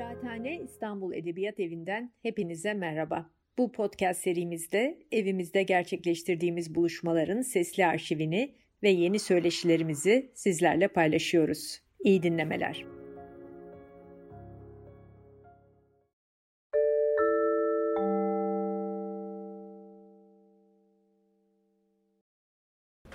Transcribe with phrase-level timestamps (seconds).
[0.00, 3.30] Kıraathane İstanbul Edebiyat Evi'nden hepinize merhaba.
[3.58, 11.80] Bu podcast serimizde evimizde gerçekleştirdiğimiz buluşmaların sesli arşivini ve yeni söyleşilerimizi sizlerle paylaşıyoruz.
[12.04, 12.84] İyi dinlemeler.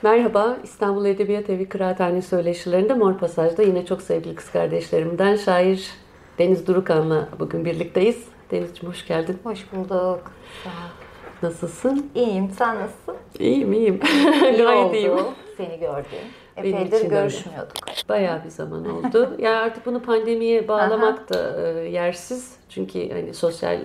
[0.04, 6.05] Merhaba, İstanbul Edebiyat Evi Kıraathane Söyleşilerinde Mor Pasaj'da yine çok sevgili kız kardeşlerimden şair
[6.38, 8.26] Deniz Durukan'la bugün birlikteyiz.
[8.52, 9.40] Denizciğim hoş geldin.
[9.44, 10.32] Hoş bulduk.
[10.64, 10.92] Sağ ol.
[11.44, 12.12] Nasılsın?
[12.16, 12.50] İyiyim.
[12.58, 13.16] Sen nasılsın?
[13.40, 14.00] İyiyim, iyiyim.
[14.44, 15.18] İyi Gayet oldu iyiyim.
[15.58, 15.80] Seni
[16.56, 16.74] gördüğüm.
[16.74, 17.22] Benim Epeydir için öyle.
[17.22, 17.76] görüşmüyorduk.
[18.10, 19.36] Bayağı bir zaman oldu.
[19.40, 22.56] ya artık bunu pandemiye bağlamak da e, yersiz.
[22.70, 23.82] Çünkü hani sosyal e,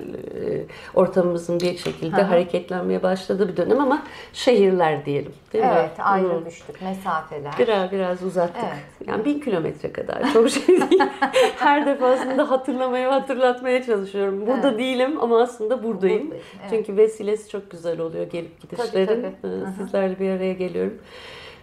[0.95, 2.31] ortamımızın bir şekilde Aha.
[2.31, 4.03] hareketlenmeye başladığı bir dönem ama
[4.33, 5.33] şehirler diyelim.
[5.53, 5.71] Değil mi?
[5.75, 6.47] Evet, ayrı Hı.
[6.47, 6.83] düştük.
[6.83, 7.53] Mesafeler.
[7.59, 8.63] Biraz biraz uzattık.
[8.65, 9.09] Evet.
[9.09, 10.33] Yani bin kilometre kadar.
[10.33, 11.03] Çok şey değil.
[11.59, 14.47] Her defasında hatırlamaya, hatırlatmaya çalışıyorum.
[14.47, 14.79] Burada Evet.
[14.79, 16.21] değilim ama aslında buradayım.
[16.31, 16.71] Buradayım, evet.
[16.71, 19.07] Çünkü vesilesi çok güzel oluyor gelip gidişlerin.
[19.07, 19.27] tabii.
[19.45, 19.73] Ee, Hı hı.
[19.79, 20.99] Sizlerle bir araya geliyorum.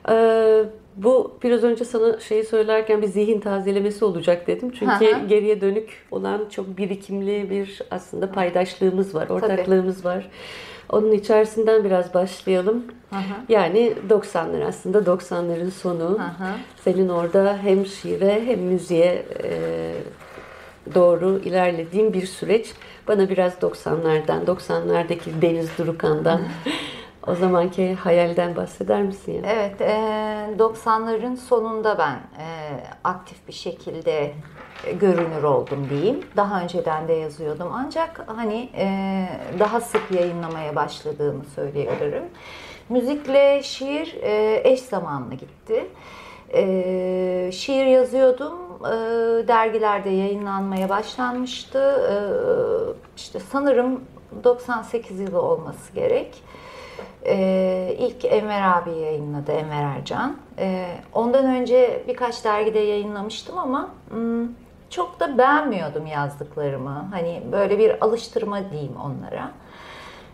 [0.09, 0.63] Ee,
[0.97, 4.71] bu biraz önce sana şeyi söylerken bir zihin tazelemesi olacak dedim.
[4.79, 5.27] Çünkü hı.
[5.27, 10.29] geriye dönük olan çok birikimli bir aslında paydaşlığımız var, ortaklığımız var.
[10.89, 12.85] Onun içerisinden biraz başlayalım.
[13.09, 13.15] Hı.
[13.49, 16.19] Yani 90'lar aslında 90'ların sonu.
[16.19, 16.47] Hı.
[16.83, 19.93] Senin orada hem şiire hem müziğe e,
[20.95, 22.73] doğru ilerlediğin bir süreç.
[23.07, 26.41] Bana biraz 90'lardan, 90'lardaki Deniz Durukan'dan,
[27.27, 29.33] o zamanki hayalden bahseder misin?
[29.33, 29.41] Ya?
[29.45, 29.93] Evet, e,
[30.57, 32.47] 90'ların sonunda ben e,
[33.03, 34.33] aktif bir şekilde
[34.85, 36.19] e, görünür oldum diyeyim.
[36.35, 38.87] Daha önceden de yazıyordum ancak hani e,
[39.59, 42.23] daha sık yayınlamaya başladığımı söyleyebilirim.
[42.89, 45.87] Müzikle şiir e, eş zamanlı gitti.
[46.53, 48.91] E, şiir yazıyordum, e,
[49.47, 51.79] dergilerde yayınlanmaya başlanmıştı.
[51.79, 52.15] E,
[53.17, 54.01] işte sanırım
[54.43, 56.43] 98 yılı olması gerek.
[57.25, 60.35] Ee, ilk Enver abi yayınladı, Enver Ercan.
[60.59, 64.47] Ee, ondan önce birkaç dergide yayınlamıştım ama hmm,
[64.89, 67.07] çok da beğenmiyordum yazdıklarımı.
[67.11, 69.51] Hani böyle bir alıştırma diyeyim onlara.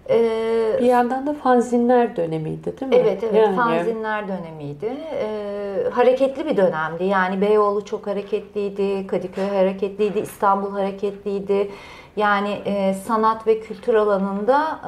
[0.10, 2.96] Ee, Bir yandan da fanzinler dönemiydi değil mi?
[2.96, 4.94] Evet evet Yani- fanzinler dönemiydi.
[5.14, 7.04] Ee, hareketli bir dönemdi.
[7.04, 11.72] Yani Beyoğlu çok hareketliydi, Kadıköy hareketliydi, İstanbul hareketliydi.
[12.16, 14.80] Yani e, sanat ve kültür alanında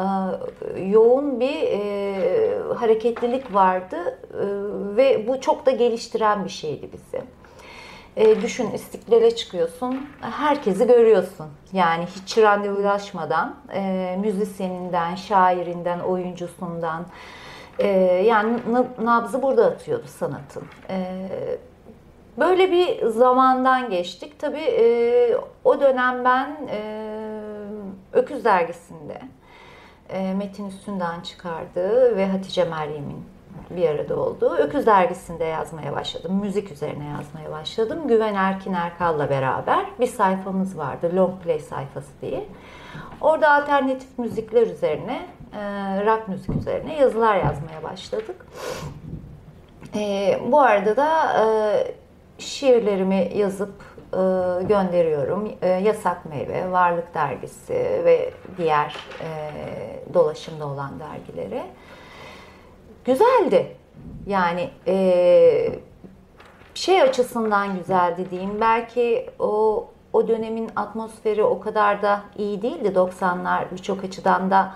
[0.75, 3.97] e, yoğun bir e, hareketlilik vardı
[4.33, 4.45] E,
[4.95, 7.23] ve bu çok da geliştiren bir şeydi bizi.
[8.17, 11.45] E, düşün İstiklal'e çıkıyorsun, herkesi görüyorsun.
[11.73, 17.05] Yani hiç randevulaşmadan, e, müzisyeninden, şairinden, oyuncusundan.
[17.79, 17.87] E,
[18.25, 20.63] yani na- nabzı burada atıyordu sanatın.
[20.89, 21.27] E,
[22.37, 24.39] böyle bir zamandan geçtik.
[24.39, 26.79] Tabii e, o dönem ben e,
[28.13, 29.21] Öküz Dergisi'nde
[30.09, 33.25] e, Metin Üstünden çıkardığı ve Hatice Meryem'in
[33.69, 36.39] bir arada olduğu Öküz Dergisi'nde yazmaya başladım.
[36.41, 38.07] Müzik üzerine yazmaya başladım.
[38.07, 41.11] Güven Erkin Erkal'la beraber bir sayfamız vardı.
[41.15, 42.45] Long Play sayfası diye.
[43.21, 45.59] Orada alternatif müzikler üzerine, e,
[46.05, 48.45] rock müzik üzerine yazılar yazmaya başladık.
[49.95, 52.04] E, bu arada da e,
[52.37, 53.73] şiirlerimi yazıp
[54.13, 54.17] e,
[54.63, 55.51] gönderiyorum.
[55.61, 57.73] E, Yasak Meyve, Varlık Dergisi
[58.05, 61.63] ve diğer e, dolaşımda olan dergilere.
[63.05, 63.75] Güzeldi.
[64.27, 65.69] Yani e,
[66.73, 68.61] şey açısından güzeldi diyeyim.
[68.61, 74.75] Belki o o dönemin atmosferi o kadar da iyi değildi 90'lar birçok açıdan da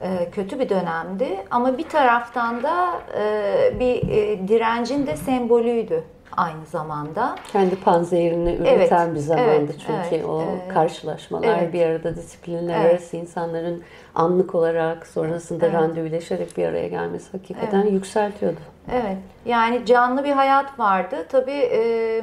[0.00, 1.44] e, kötü bir dönemdi.
[1.50, 6.04] Ama bir taraftan da e, bir e, direncin de sembolüydü
[6.36, 7.36] aynı zamanda.
[7.52, 10.74] Kendi panzehirini üreten Evet, bir zamandı evet, çünkü evet, o evet.
[10.74, 11.72] karşılaşmalar Evet.
[11.72, 12.90] bir arada disiplinler Evet.
[12.90, 13.82] arası insanların
[14.14, 15.74] anlık olarak sonrasında Evet.
[15.74, 18.60] randevuleşerek bir araya gelmesi hakikaten yükseltiyordu.
[18.92, 19.16] Evet.
[19.46, 21.16] Yani canlı bir hayat vardı.
[21.28, 22.22] Tabii e,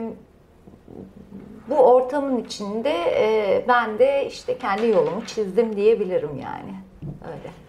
[1.69, 6.75] bu ortamın içinde e, ben de işte kendi yolumu çizdim diyebilirim yani.
[7.27, 7.60] Öyle.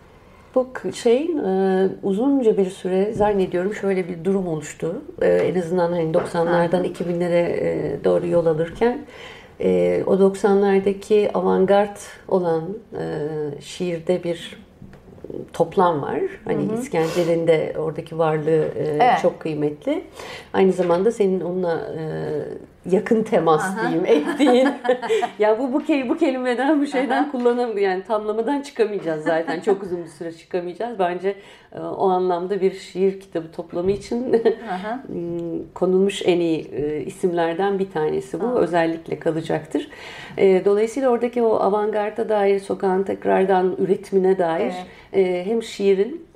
[0.55, 5.03] Bu şeyin e, uzunca bir süre zannediyorum şöyle bir durum oluştu.
[5.23, 8.99] E, en azından hani 90'lardan 2000'lere e, doğru yol alırken
[9.61, 11.97] e, o 90'lardaki avantgard
[12.29, 12.63] olan
[12.99, 13.03] e,
[13.61, 14.57] şiirde bir
[15.53, 16.21] toplam var.
[16.45, 19.19] Hani İskender'in de oradaki varlığı e, Evet.
[19.23, 20.05] çok kıymetli.
[20.53, 22.03] Aynı zamanda senin onunla e,
[22.91, 23.83] yakın temas Aha.
[23.83, 24.69] diyeyim ettiğin.
[25.39, 29.61] ya bu bu, kelime, bu kelimeden bu şeyden kullanam yani tamlamadan çıkamayacağız zaten.
[29.61, 30.99] Çok uzun bir süre çıkamayacağız.
[30.99, 31.35] Bence
[31.73, 34.43] e, o anlamda bir şiir kitabı toplamı için
[35.75, 38.45] konulmuş en iyi e, isimlerden bir tanesi bu.
[38.45, 38.59] Hı.
[38.59, 39.89] Özellikle kalacaktır.
[40.39, 44.75] E, dolayısıyla oradaki o avantgarda dair, sokağın tekrardan üretimine dair
[45.13, 45.47] evet.
[45.47, 46.27] hem şiirin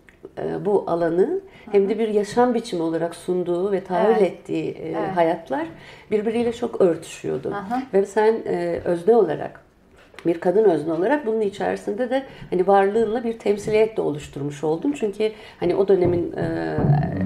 [0.64, 1.40] bu alanı
[1.76, 4.22] hem de bir yaşam biçimi olarak sunduğu ve tahayyül evet.
[4.22, 5.16] ettiği evet.
[5.16, 5.66] hayatlar
[6.10, 7.48] birbiriyle çok örtüşüyordu.
[7.54, 7.82] Aha.
[7.94, 8.48] Ve sen
[8.84, 9.60] özne olarak
[10.26, 14.92] bir kadın özne olarak bunun içerisinde de hani varlığınla bir temsiliyet de oluşturmuş oldum.
[14.92, 16.76] Çünkü hani o dönemin e,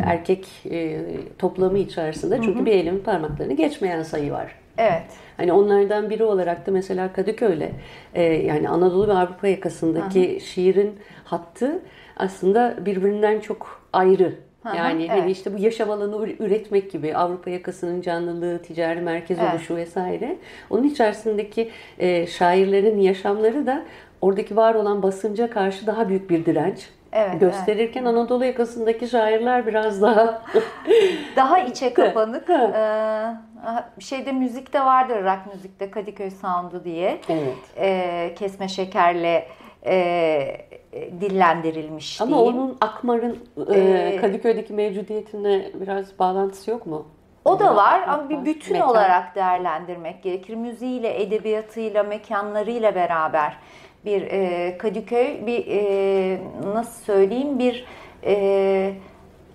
[0.05, 1.01] erkek e,
[1.39, 2.67] toplamı içerisinde çünkü hı hı.
[2.67, 4.55] bir elimin parmaklarını geçmeyen sayı var.
[4.79, 5.03] Evet.
[5.37, 7.71] Hani onlardan biri olarak da mesela Kadıköy'le
[8.15, 11.83] e, yani Anadolu ve Avrupa yakasındaki hı şiirin hattı
[12.17, 14.35] aslında birbirinden çok ayrı.
[14.63, 15.21] Hı-hı, yani evet.
[15.21, 19.55] hani işte bu yaşam alanı üretmek gibi Avrupa yakasının canlılığı, ticari merkez evet.
[19.55, 20.37] oluşu vesaire.
[20.71, 23.85] Onun içerisindeki e, şairlerin yaşamları da
[24.21, 28.13] oradaki var olan basınca karşı daha büyük bir direnç evet, gösterirken evet.
[28.13, 30.43] Anadolu yakasındaki şairler biraz daha
[31.37, 32.51] daha içe kapanık.
[32.51, 37.21] ee, şeyde müzikte vardır rock müzikte Kadıköy Sound'u diye.
[37.29, 37.57] Evet.
[37.77, 39.49] Ee, kesme şekerle
[39.87, 42.57] e, dillendirilmiş Ama diyeyim.
[42.57, 43.39] onun Akmar'ın
[43.73, 47.07] e, ee, Kadıköy'deki mevcudiyetine biraz bağlantısı yok mu?
[47.45, 48.89] O da var ama bir bütün Mekan.
[48.89, 50.55] olarak değerlendirmek gerekir.
[50.55, 53.57] Müziğiyle, edebiyatıyla, mekanlarıyla beraber
[54.05, 56.41] bir e, Kadıköy bir e,
[56.75, 57.87] nasıl söyleyeyim bir
[58.25, 58.95] e,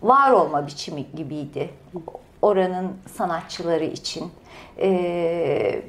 [0.02, 1.70] var olma biçimi gibiydi
[2.42, 4.32] oranın sanatçıları için
[4.80, 5.82] e,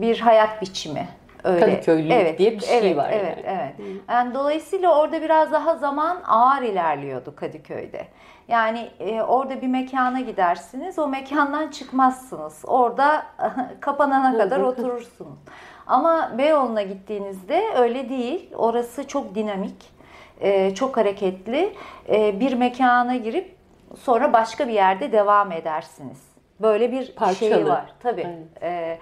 [0.00, 1.08] bir hayat biçimi
[1.44, 1.60] öyle.
[1.60, 3.10] Kadıköylülük evet, diye bir şey evet, var.
[3.12, 3.74] Evet, yani.
[3.78, 4.00] evet.
[4.08, 8.06] Yani dolayısıyla orada biraz daha zaman ağır ilerliyordu Kadıköy'de.
[8.48, 12.62] Yani e, orada bir mekana gidersiniz, o mekandan çıkmazsınız.
[12.66, 13.26] Orada
[13.80, 15.38] kapanana kadar oturursunuz.
[15.86, 18.50] Ama Beyoğlu'na gittiğinizde öyle değil.
[18.54, 19.92] Orası çok dinamik,
[20.40, 21.72] e, çok hareketli.
[22.08, 23.56] E, bir mekana girip
[23.98, 26.32] sonra başka bir yerde devam edersiniz.
[26.60, 27.50] Böyle bir Parçalı.
[27.50, 27.92] şey var.
[28.02, 28.26] Tabii.
[28.60, 28.62] Evet.
[28.62, 28.98] E,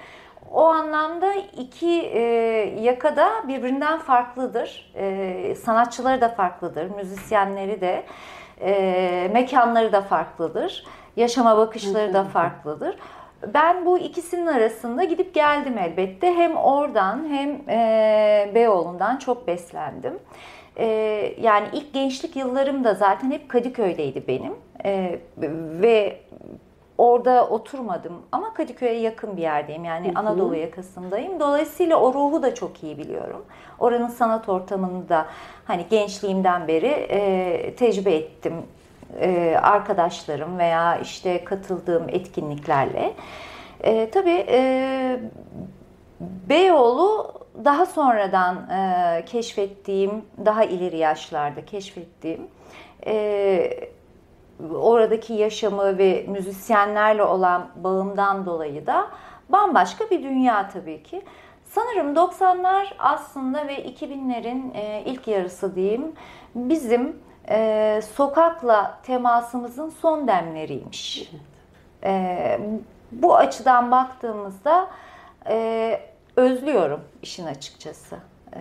[0.50, 2.20] o anlamda iki e,
[2.80, 4.92] yakada birbirinden farklıdır.
[4.94, 8.02] E, sanatçıları da farklıdır, müzisyenleri de,
[8.60, 10.84] e, mekanları da farklıdır,
[11.16, 12.96] yaşama bakışları da farklıdır.
[13.54, 16.34] Ben bu ikisinin arasında gidip geldim elbette.
[16.34, 20.18] Hem oradan hem e, Beyoğlu'ndan çok beslendim.
[20.76, 20.86] E,
[21.40, 24.54] yani ilk gençlik yıllarım da zaten hep Kadıköy'deydi benim.
[24.84, 25.18] E,
[25.82, 26.20] ve
[27.00, 29.84] orada oturmadım ama Kadıköy'e yakın bir yerdeyim.
[29.84, 30.18] Yani hı hı.
[30.18, 31.40] Anadolu yakasındayım.
[31.40, 33.44] Dolayısıyla o ruhu da çok iyi biliyorum.
[33.78, 35.26] Oranın sanat ortamını da
[35.64, 38.54] hani gençliğimden beri e, tecrübe ettim.
[39.20, 43.12] E, arkadaşlarım veya işte katıldığım etkinliklerle.
[43.80, 45.20] E, tabii e,
[46.20, 47.32] Beyoğlu
[47.64, 52.40] daha sonradan e, keşfettiğim, daha ileri yaşlarda keşfettiğim
[53.06, 53.90] e,
[54.74, 59.06] oradaki yaşamı ve müzisyenlerle olan bağımdan dolayı da
[59.48, 61.22] bambaşka bir dünya tabii ki.
[61.64, 66.12] Sanırım 90'lar aslında ve 2000'lerin e, ilk yarısı diyeyim
[66.54, 67.16] bizim
[67.48, 71.30] e, sokakla temasımızın son demleriymiş.
[72.04, 72.60] E,
[73.12, 74.88] bu açıdan baktığımızda
[76.36, 78.16] özlüyorum işin açıkçası.
[78.56, 78.60] E,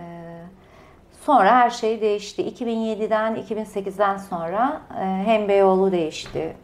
[1.30, 2.42] Sonra her şey değişti.
[2.42, 6.56] 2007'den 2008'den sonra e, hem Beyoğlu değişti,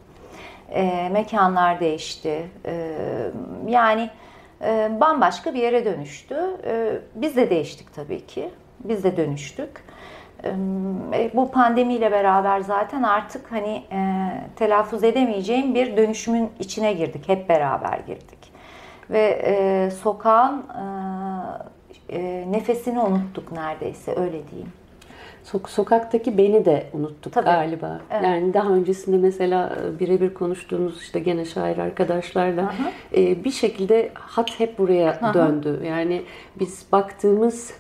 [0.71, 2.47] e, mekanlar değişti.
[2.67, 2.93] E,
[3.67, 4.11] yani
[5.01, 6.37] bambaşka bir yere dönüştü.
[7.15, 8.51] Biz de değiştik tabii ki.
[8.85, 9.85] Biz de dönüştük.
[11.35, 13.83] Bu pandemiyle beraber zaten artık hani
[14.57, 17.29] telaffuz edemeyeceğim bir dönüşümün içine girdik.
[17.29, 18.53] Hep beraber girdik.
[19.11, 20.67] Ve sokağın
[22.11, 24.73] e, nefesini unuttuk neredeyse öyle diyeyim.
[25.45, 27.45] Sok sokaktaki beni de unuttuk Tabii.
[27.45, 28.01] galiba.
[28.11, 28.25] Evet.
[28.25, 32.75] Yani daha öncesinde mesela birebir konuştuğumuz işte gene şair arkadaşlarla
[33.17, 35.35] e, bir şekilde hat hep buraya Aha.
[35.35, 35.81] döndü.
[35.87, 36.23] Yani
[36.61, 37.75] biz baktığımız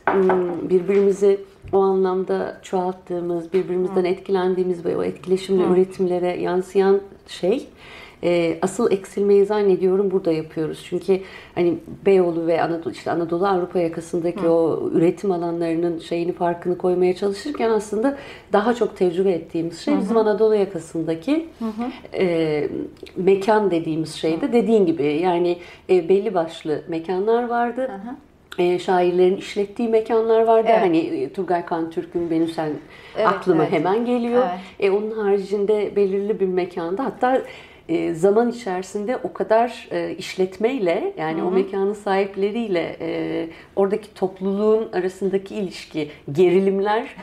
[0.62, 1.40] birbirimizi
[1.72, 4.06] o anlamda çoğalttığımız, birbirimizden Hı.
[4.06, 5.72] etkilendiğimiz ve o etkileşimle Hı.
[5.72, 7.68] üretimlere yansıyan şey
[8.24, 10.84] e, asıl eksilmeyi zannediyorum burada yapıyoruz.
[10.88, 11.20] Çünkü
[11.54, 14.50] hani Beyoğlu ve Anadolu işte Anadolu Avrupa yakasındaki Hı.
[14.50, 18.18] o üretim alanlarının şeyini farkını koymaya çalışırken aslında
[18.52, 20.00] daha çok tecrübe ettiğimiz şey Hı.
[20.00, 21.64] bizim Anadolu yakasındaki Hı.
[22.18, 22.68] E,
[23.16, 25.58] mekan dediğimiz şeyde dediğin gibi yani
[25.90, 27.82] e, belli başlı mekanlar vardı.
[27.82, 28.26] Hı
[28.58, 30.68] e, şairlerin işlettiği mekanlar vardı.
[30.70, 30.80] Evet.
[30.80, 32.42] Hani e, Turgay Kan Türk'ün Beni
[33.16, 33.72] evet, aklıma evet.
[33.72, 34.42] hemen geliyor.
[34.50, 34.60] Evet.
[34.80, 37.42] E, onun haricinde belirli bir mekanda hatta
[37.88, 41.48] e, zaman içerisinde o kadar e, işletmeyle yani Hı-hı.
[41.48, 47.16] o mekanın sahipleriyle e, oradaki topluluğun arasındaki ilişki, gerilimler,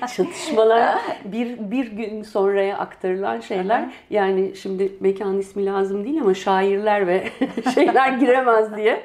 [0.16, 3.80] çatışmalar bir bir gün sonraya aktarılan şeyler.
[3.80, 3.90] Hı-hı.
[4.10, 7.28] Yani şimdi mekanın ismi lazım değil ama şairler ve
[7.74, 9.02] şeyler giremez diye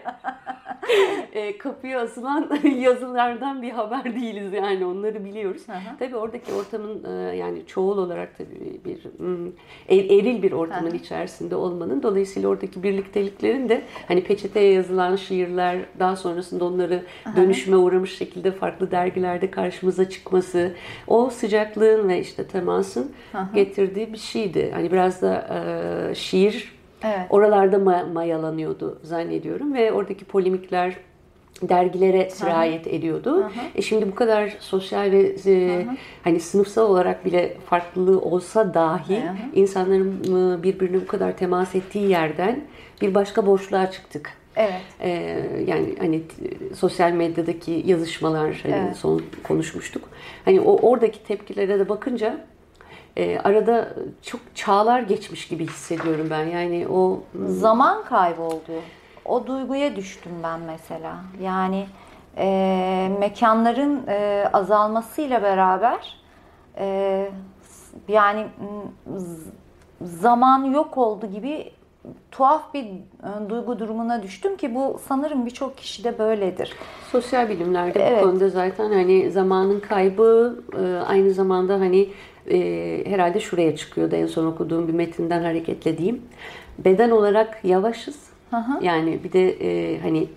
[1.34, 5.62] e, kapıya asılan yazılardan bir haber değiliz yani onları biliyoruz.
[5.68, 5.98] Hı.
[6.00, 9.52] Tabii oradaki ortamın e, yani çoğul olarak tabii bir hmm,
[9.90, 16.66] eril bir ortamın içerisinde olmanın dolayısıyla oradaki birlikteliklerin de hani peçeteye yazılan şiirler daha sonrasında
[16.66, 20.72] onları hı dönüşüme uğramış şekilde farklı dergilerde karşımıza çıkması
[21.08, 23.12] o sıcaklığın ve işte temasın
[23.56, 24.72] getirdiği bir şeydi.
[24.74, 25.48] Hani biraz da
[26.12, 27.20] e, şiir Evet.
[27.30, 30.98] Oralarda ma- mayalanıyordu zannediyorum ve oradaki polemikler
[31.62, 32.96] dergilere sirayet Hı-hı.
[32.96, 33.36] ediyordu.
[33.36, 33.50] Hı-hı.
[33.76, 35.88] E şimdi bu kadar sosyal ve e,
[36.24, 39.36] hani sınıfsal olarak bile farklılığı olsa dahi Hı-hı.
[39.54, 40.24] insanların
[40.64, 42.62] birbirine bu kadar temas ettiği yerden
[43.02, 44.42] bir başka boşluğa çıktık.
[44.56, 44.82] Evet.
[45.00, 45.10] Ee,
[45.68, 46.22] yani hani
[46.76, 48.98] sosyal medyadaki yazışmalar hani evet.
[48.98, 50.10] son konuşmuştuk.
[50.46, 52.46] Hani o oradaki tepkilere de bakınca
[53.18, 56.46] e, arada çok çağlar geçmiş gibi hissediyorum ben.
[56.46, 58.82] Yani o zaman kayboldu.
[59.26, 61.16] O duyguya düştüm ben mesela.
[61.42, 61.86] Yani
[62.38, 66.18] e, mekanların e, azalmasıyla beraber
[66.78, 67.28] e,
[68.08, 68.46] yani
[70.02, 71.72] zaman yok oldu gibi
[72.32, 76.74] tuhaf bir e, duygu durumuna düştüm ki bu sanırım birçok kişide böyledir.
[77.12, 78.24] Sosyal bilimlerde evet.
[78.24, 82.10] bu konuda zaten hani zamanın kaybı e, aynı zamanda hani
[82.52, 82.58] e,
[83.06, 86.22] herhalde şuraya çıkıyordu en son okuduğum bir metinden hareketle diyeyim.
[86.78, 88.31] Beden olarak yavaşız.
[88.52, 88.80] Aha.
[88.82, 90.28] Yani bir de e, hani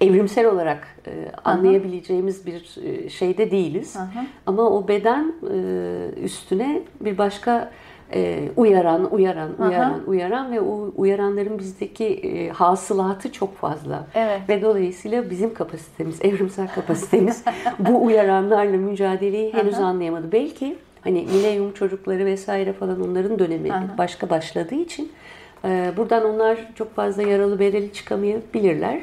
[0.00, 1.10] e, evrimsel olarak e,
[1.44, 2.46] anlayabileceğimiz Aha.
[2.46, 3.96] bir e, şeyde değiliz.
[3.96, 4.26] Aha.
[4.46, 7.70] Ama o beden e, üstüne bir başka
[8.14, 10.00] e, uyaran, uyaran, uyaran, Aha.
[10.06, 14.06] uyaran ve o uyaranların bizdeki e, hasılatı çok fazla.
[14.14, 14.40] Evet.
[14.48, 17.44] Ve dolayısıyla bizim kapasitemiz, evrimsel kapasitemiz
[17.78, 19.84] bu uyaranlarla mücadeleyi henüz Aha.
[19.84, 20.32] anlayamadı.
[20.32, 23.84] Belki Hani milenyum çocukları vesaire falan onların dönemi Aha.
[23.98, 25.12] başka başladığı için
[25.96, 29.00] buradan onlar çok fazla yaralı bereli çıkamayabilirler.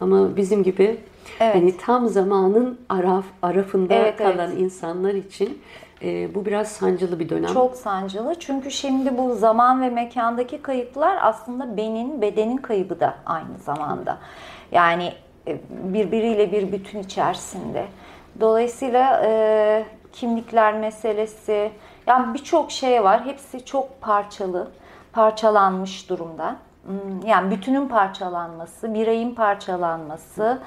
[0.00, 1.00] Ama bizim gibi
[1.40, 1.54] evet.
[1.54, 4.60] hani tam zamanın araf arafında evet, kalan evet.
[4.60, 5.62] insanlar için
[6.02, 7.52] e, bu biraz sancılı bir dönem.
[7.52, 8.34] Çok sancılı.
[8.38, 14.18] Çünkü şimdi bu zaman ve mekandaki kayıplar aslında benin, bedenin kaybı da aynı zamanda.
[14.72, 15.12] Yani
[15.46, 17.84] e, birbiriyle bir bütün içerisinde.
[18.40, 21.70] Dolayısıyla e, kimlikler meselesi,
[22.06, 23.24] yani birçok şey var.
[23.24, 24.68] Hepsi çok parçalı,
[25.16, 26.56] parçalanmış durumda.
[26.86, 30.58] Hmm, yani bütünün parçalanması, bireyin parçalanması,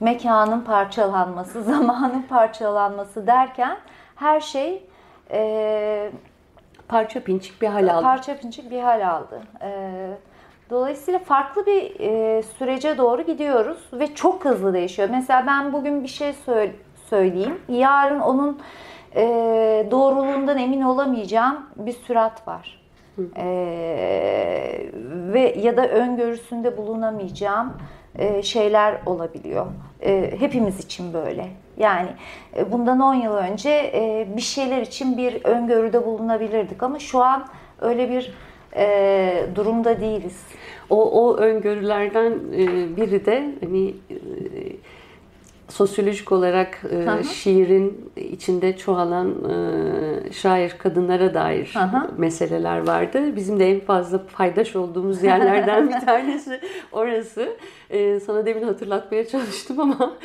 [0.00, 3.76] mekanın parçalanması, zamanın parçalanması derken
[4.16, 4.82] her şey
[5.30, 6.12] e,
[6.88, 8.02] parça pinçik bir hal aldı.
[8.02, 9.42] Parça pinçik bir hal aldı.
[9.62, 9.90] E,
[10.70, 15.08] dolayısıyla farklı bir e, sürece doğru gidiyoruz ve çok hızlı değişiyor.
[15.12, 16.34] Mesela ben bugün bir şey
[17.10, 17.60] söyleyeyim.
[17.68, 18.60] Yarın onun
[19.14, 19.22] e,
[19.90, 22.79] doğruluğundan emin olamayacağım bir sürat var.
[23.36, 23.46] E,
[25.32, 27.72] ve ya da öngörüsünde bulunamayacağım
[28.18, 29.66] e, şeyler olabiliyor.
[30.02, 31.46] E, hepimiz için böyle.
[31.76, 32.08] Yani
[32.56, 37.46] e, bundan 10 yıl önce e, bir şeyler için bir öngörüde bulunabilirdik ama şu an
[37.80, 38.34] öyle bir
[38.76, 40.40] e, durumda değiliz.
[40.90, 44.16] O, o öngörülerden e, biri de hani e,
[45.70, 52.08] sosyolojik olarak e, şiirin içinde çoğalan e, şair kadınlara dair Aha.
[52.16, 53.36] meseleler vardı.
[53.36, 56.60] Bizim de en fazla paydaş olduğumuz yerlerden bir tanesi
[56.92, 57.56] orası.
[57.90, 60.12] E, sana demin hatırlatmaya çalıştım ama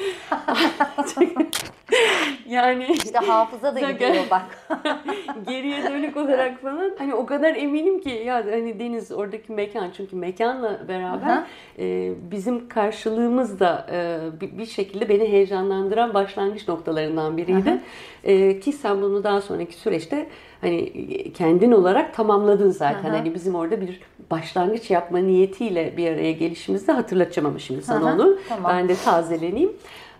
[2.49, 4.67] yani işte hafıza da gidiyor bak.
[5.47, 10.15] geriye dönük olarak falan hani o kadar eminim ki ya hani Deniz oradaki mekan çünkü
[10.15, 11.43] mekanla beraber
[11.79, 17.81] e, bizim karşılığımız da e, bir, bir şekilde beni heyecanlandıran başlangıç noktalarından biriydi.
[18.23, 20.27] E, ki sen bunu daha sonraki süreçte
[20.61, 20.93] hani
[21.33, 23.09] kendin olarak tamamladın zaten.
[23.09, 28.37] Hani bizim orada bir başlangıç yapma niyetiyle bir araya gelişimizde hatırlatacağım ama şimdi sana onu.
[28.49, 28.71] Tamam.
[28.71, 29.71] Ben de tazeleneyim.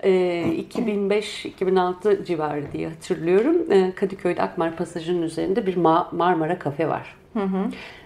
[0.03, 3.71] 2005-2006 ee, civarı diye hatırlıyorum.
[3.71, 5.75] Ee, Kadıköy'de Akmar Pasajı'nın üzerinde bir
[6.11, 7.15] Marmara kafe var.
[7.33, 7.65] Hı hı.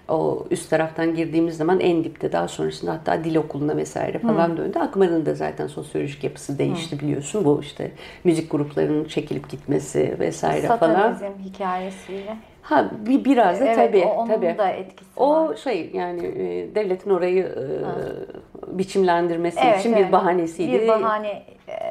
[0.09, 4.57] O üst taraftan girdiğimiz zaman en dipte daha sonrasında hatta dil okuluna vesaire falan hı.
[4.57, 4.79] döndü.
[4.79, 6.99] Akmar'ın da zaten sosyolojik yapısı değişti hı.
[6.99, 7.45] biliyorsun.
[7.45, 7.91] Bu işte
[8.23, 11.13] müzik gruplarının çekilip gitmesi vesaire Satanizm falan.
[11.13, 12.37] Satanizm hikayesiyle.
[12.61, 14.57] Ha bir biraz da Evet, tabii o- onun tabii.
[14.57, 15.55] da etkisi O var.
[15.55, 20.07] şey yani e, devletin orayı e, biçimlendirmesi Evet, için evet.
[20.07, 20.81] bir bahanesiydi.
[20.81, 21.43] Bir bahane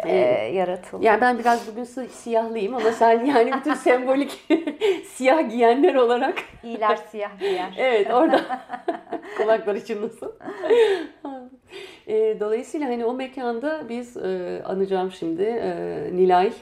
[0.06, 0.16] e,
[0.54, 1.04] yaratıldı.
[1.04, 4.48] Yani ben biraz bugün siyahlıyım ama sen yani bütün sembolik
[5.06, 7.74] siyah giyenler olarak İyiler siyah giyer.
[7.78, 8.40] evet orada
[9.36, 10.32] kulaklar için nasıl?
[12.06, 15.70] E, Dolayısıyla hani o mekanda biz e, anacağım şimdi e,
[16.12, 16.52] Nilay,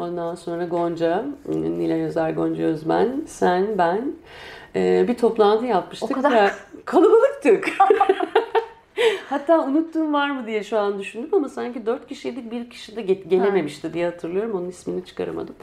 [0.00, 4.00] ondan sonra Gonca, Nilay Özer, Gonca Özmen, sen, ben
[4.76, 6.10] e, bir toplantı yapmıştık.
[6.18, 7.68] O kadar- kalabalıktık.
[9.28, 13.00] Hatta unuttuğum var mı diye şu an düşündüm ama sanki dört kişiydik bir kişi de
[13.00, 14.52] ge- gelememişti diye hatırlıyorum.
[14.54, 15.54] Onun ismini çıkaramadım.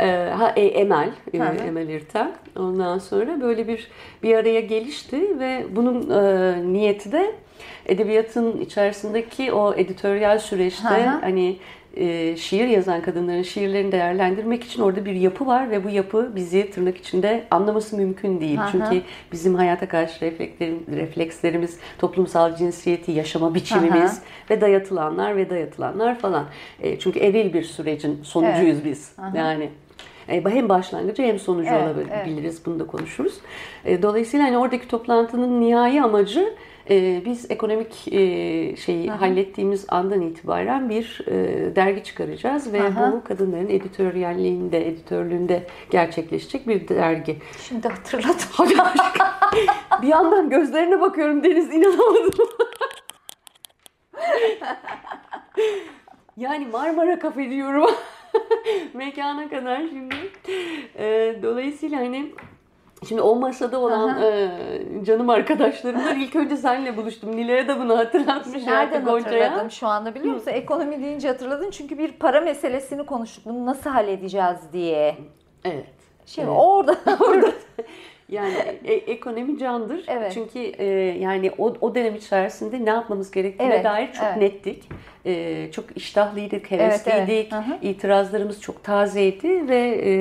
[0.00, 0.06] Ee,
[0.38, 1.66] ha, e, Emel, e.
[1.66, 2.32] Emel İrtem.
[2.56, 3.88] Ondan sonra böyle bir
[4.22, 7.34] bir araya gelişti ve bunun e, niyeti de
[7.86, 11.20] edebiyatın içerisindeki o editoryal süreçte hı.
[11.20, 11.56] hani
[11.96, 16.70] e, şiir yazan kadınların şiirlerini değerlendirmek için orada bir yapı var ve bu yapı bizi
[16.70, 18.58] tırnak içinde anlaması mümkün değil.
[18.58, 18.68] Hı.
[18.72, 26.44] Çünkü bizim hayata karşı reflekslerim- reflekslerimiz, toplumsal cinsiyeti, yaşama biçimimiz ve dayatılanlar ve dayatılanlar falan.
[26.82, 29.12] E, çünkü eril bir sürecin sonucuyuz biz.
[29.34, 29.70] Yani
[30.28, 32.66] e, hem başlangıcı hem sonucu Evet, olabiliriz.
[32.66, 33.34] Bunu da konuşuruz.
[33.84, 36.54] E, Dolayısıyla hani oradaki toplantının nihai amacı
[36.90, 43.12] e, biz ekonomik e, şeyi hallettiğimiz andan itibaren bir e, dergi çıkaracağız ve Aha.
[43.12, 47.36] bu kadınların editoryalliğinde, editörlüğünde gerçekleşecek bir dergi.
[47.68, 48.34] Şimdi hatırladım.
[48.52, 49.26] Hadi aşkım.
[50.02, 52.48] bir yandan gözlerine bakıyorum Deniz inanamadım.
[56.36, 57.90] yani Marmara Kafe diyorum.
[58.94, 60.14] Mekana kadar şimdi.
[60.98, 62.32] Ee, dolayısıyla hani
[63.08, 64.48] Şimdi o masada olan e,
[65.02, 67.36] canım arkadaşlarımdan ilk önce seninle buluştum.
[67.36, 68.66] Nilay'a da bunu hatırlatmış.
[68.66, 70.50] Nereden hatırladım şu anda biliyor musun?
[70.50, 73.44] Ekonomi deyince hatırladın çünkü bir para meselesini konuştuk.
[73.46, 75.16] Bunu nasıl halledeceğiz diye.
[75.64, 75.86] Evet.
[76.26, 76.58] Şimdi Evet.
[76.60, 77.52] orada orada
[78.28, 78.54] Yani
[78.84, 80.04] e- ekonomi candır.
[80.08, 80.32] Evet.
[80.34, 80.84] Çünkü e,
[81.20, 84.36] yani o, o dönem içerisinde ne yapmamız gerektiğine Evet, dair çok evet.
[84.36, 84.88] nettik.
[85.26, 87.06] E, çok iştahlıydık, Evet, evet.
[87.06, 87.52] hevesliydik.
[87.52, 87.78] Hı hı.
[87.82, 90.12] İtirazlarımız çok tazeydi ve e,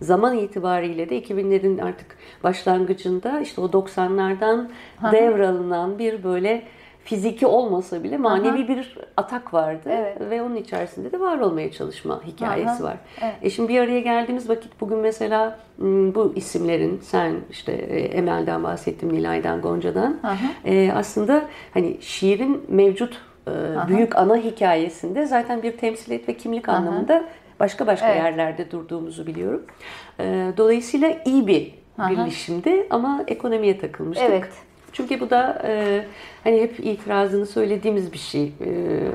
[0.00, 4.68] zaman itibariyle de 2000'lerin artık başlangıcında işte o 90'lardan
[5.12, 6.62] devralınan bir böyle
[7.08, 10.16] fiziki olmasa bile manevi bir atak vardı Evet.
[10.30, 12.96] ve onun içerisinde de var olmaya çalışma hikayesi Aha, var.
[13.22, 13.34] evet.
[13.42, 18.64] E şimdi bir araya geldiğimiz vakit bugün mesela m, bu isimlerin sen işte e, Emel'den
[18.64, 20.36] bahsettim, Nilay'dan, Gonca'dan Aha.
[20.64, 23.50] e, aslında hani şiirin mevcut e,
[23.88, 27.24] büyük ana hikayesinde zaten bir temsilet ve kimlik anlamında
[27.60, 28.16] başka başka Evet.
[28.16, 29.62] yerlerde durduğumuzu biliyorum.
[30.20, 32.10] E, dolayısıyla iyi bir Aha.
[32.10, 34.28] birleşimdi ama ekonomiye takılmıştık.
[34.30, 34.48] Evet.
[34.92, 36.04] Çünkü bu da e,
[36.44, 38.42] hani hep itirazını söylediğimiz bir şey.
[38.44, 38.52] E,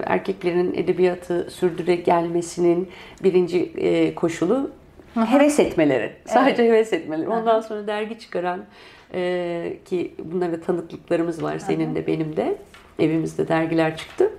[0.06, 2.90] erkeklerin edebiyatı sürdüre gelmesinin
[3.24, 4.72] birinci e, koşulu
[5.14, 6.12] heves etmeleri.
[6.26, 7.30] Sadece heves etmeleri.
[7.30, 8.66] Ondan sonra dergi çıkaran
[9.14, 12.58] e, ki bunlara tanıklıklarımız var senin de benim de.
[13.00, 14.30] Evimizde dergiler çıktı.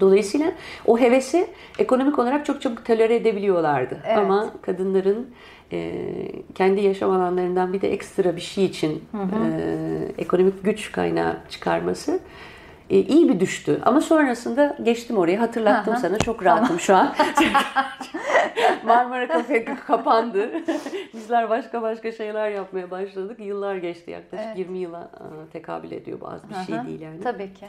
[0.00, 0.52] Dolayısıyla
[0.86, 1.46] o hevesi
[1.78, 3.98] ekonomik olarak çok çabuk tolere edebiliyorlardı.
[4.06, 4.18] Evet.
[4.18, 5.30] Ama kadınların
[5.72, 5.92] e,
[6.54, 12.20] kendi yaşam alanlarından bir de ekstra bir şey için e, ekonomik güç kaynağı çıkarması
[12.90, 13.80] e, iyi bir düştü.
[13.84, 15.98] Ama sonrasında geçtim oraya hatırlattım hı.
[16.00, 16.18] sana.
[16.18, 17.14] Çok rahatım şu an.
[18.84, 20.50] Marmara Kafe kapandı.
[21.14, 23.40] Bizler başka başka şeyler yapmaya başladık.
[23.40, 24.58] Yıllar geçti yaklaşık Evet.
[24.58, 26.20] 20 yıla e, tekabül ediyor.
[26.20, 27.20] Bu az bir şey Aha, değil yani.
[27.20, 27.66] Tabii ki.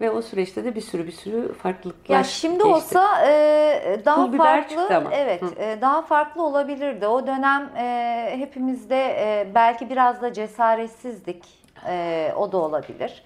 [0.00, 2.68] Ve o süreçte de bir sürü bir sürü farklılıklar Ya şimdi geçti.
[2.68, 7.06] olsa e, daha Pul farklı, evet, e, daha farklı olabilirdi.
[7.06, 11.44] O dönem e, hepimizde e, belki biraz da cesaretsizdik.
[11.88, 13.22] E, o da olabilir.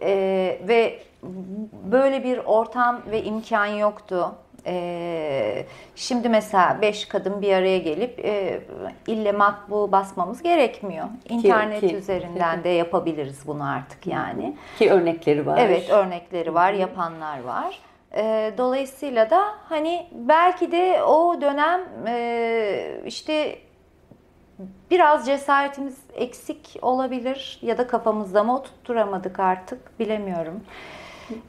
[0.00, 0.98] E, ve
[1.84, 4.34] böyle bir ortam ve imkan yoktu.
[4.66, 5.64] E,
[5.96, 8.60] şimdi mesela beş kadın bir araya gelip e,
[9.06, 11.06] ille matbu basmamız gerekmiyor.
[11.28, 14.56] İnternet ki- üzerinden de yapabiliriz bunu artık yani.
[14.78, 15.58] Ki örnekleri var.
[15.60, 17.78] Evet örnekleri var, yapanlar var.
[18.16, 23.58] Ee, dolayısıyla da hani belki de o dönem e, işte
[24.90, 30.60] biraz cesaretimiz eksik olabilir ya da kafamızda mı oturtturamadık artık bilemiyorum.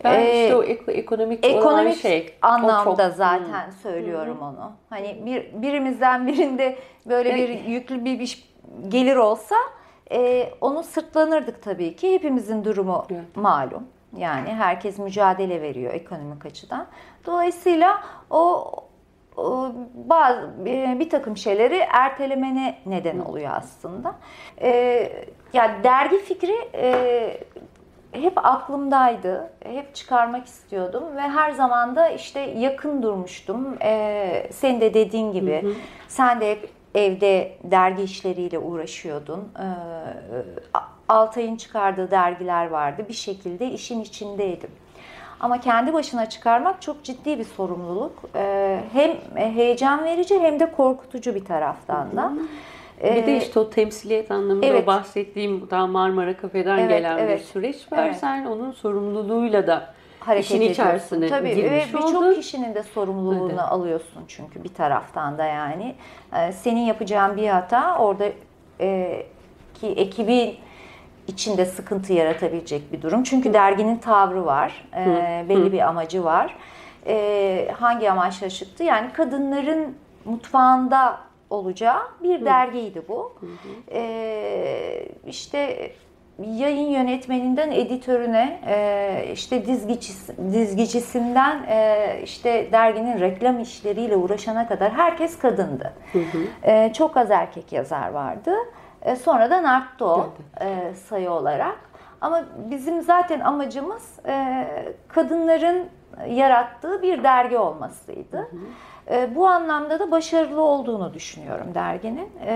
[0.04, 2.38] Ben Ee, işte o eko- ekonomik, olan Ekonomik şey.
[2.42, 3.16] anlamda çok- Hmm.
[3.16, 4.72] zaten söylüyorum onu.
[4.90, 8.50] Hani bir birimizden birinde böyle bir yüklü bir, bir
[8.88, 9.56] gelir olsa
[10.12, 12.14] e, onu sırtlanırdık tabii ki.
[12.14, 13.36] Hepimizin durumu Evet.
[13.36, 13.84] malum.
[14.18, 16.86] Yani herkes mücadele veriyor ekonomik açıdan.
[17.26, 18.72] Dolayısıyla o
[19.94, 24.16] bazı bir, bir takım şeyleri ertelemene neden oluyor aslında.
[24.62, 24.70] E,
[25.54, 27.40] ya dergi fikri e,
[28.12, 29.50] hep aklımdaydı.
[29.60, 33.78] Hep çıkarmak istiyordum ve her zaman da işte yakın durmuştum.
[33.82, 35.76] Ee, senin de dediğin gibi
[36.08, 39.40] sen de hep evde dergi işleriyle uğraşıyordun.
[39.40, 39.68] E,
[41.10, 43.06] Altay'ın çıkardığı dergiler vardı.
[43.10, 44.70] Bir şekilde işin içindeydim.
[45.40, 48.24] Ama kendi başına çıkarmak çok ciddi bir sorumluluk.
[48.36, 52.34] E, hem heyecan verici hem de korkutucu bir taraftan da.
[53.04, 54.84] Bir de işte o temsiliyet anlamında evet.
[54.84, 57.40] o bahsettiğim daha Marmara Kafe'den evet, gelen evet.
[57.40, 58.06] bir süreç var.
[58.06, 58.18] Evet.
[58.18, 60.84] Sen onun sorumluluğuyla da hareket işin ediyorsun.
[60.84, 63.60] içerisine Tabii ve birçok kişinin de sorumluluğunu evet.
[63.60, 65.96] alıyorsun çünkü bir taraftan da yani.
[66.34, 68.26] Ee, senin yapacağın bir hata orada
[68.82, 69.24] e,
[69.74, 70.56] ki ekibin
[71.28, 73.24] içinde sıkıntı yaratabilecek bir durum.
[73.24, 76.56] Çünkü derginin tavrı var, e, belli bir amacı var.
[77.08, 78.84] E, hangi amaçla çıktı?
[78.84, 81.18] Yani kadınların mutfağında
[81.50, 83.34] olacağı bir dergiydi bu.
[83.92, 85.92] E, işte
[86.46, 95.40] yayın yönetmeninden editörüne, e, işte dizgicisi, dizgicisinden e, işte derginin reklam işleriyle uğraşana kadar herkes
[95.40, 95.94] kadındı.
[96.14, 96.72] Hı hı.
[96.72, 98.52] E, çok az erkek yazar vardı.
[99.08, 101.78] E, sonradan arttı o e, sayı olarak.
[102.22, 104.66] Ama bizim zaten amacımız e,
[105.08, 105.86] kadınların
[106.30, 108.38] yarattığı bir dergi olmasıydı.
[108.38, 109.16] Hı hı.
[109.16, 112.30] E, bu anlamda da başarılı olduğunu düşünüyorum derginin.
[112.46, 112.56] E,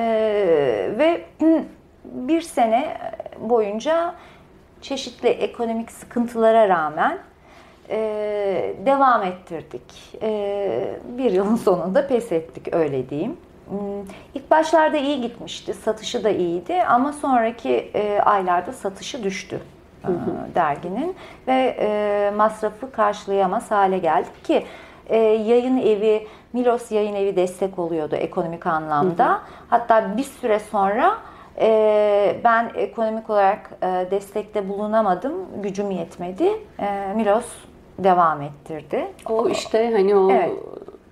[0.97, 1.25] ve
[2.03, 2.97] bir sene
[3.39, 4.13] boyunca
[4.81, 7.17] çeşitli ekonomik sıkıntılara rağmen
[7.89, 10.17] e, devam ettirdik.
[10.21, 13.37] E, bir yılın sonunda pes ettik öyle diyeyim.
[13.71, 14.03] Hmm,
[14.35, 19.59] ilk başlarda iyi gitmişti, satışı da iyiydi ama sonraki e, aylarda satışı düştü
[20.05, 20.55] hı hı.
[20.55, 21.15] derginin
[21.47, 24.65] ve e, masrafı karşılayamaz hale geldik ki
[25.07, 29.27] e, yayın evi, Milos yayın evi destek oluyordu ekonomik anlamda.
[29.27, 29.39] Hı hı.
[29.69, 31.17] Hatta bir süre sonra
[31.59, 36.49] e, ben ekonomik olarak e, destekte bulunamadım, gücüm yetmedi.
[36.79, 37.45] E, Milos
[37.99, 39.07] devam ettirdi.
[39.29, 40.51] O işte hani o evet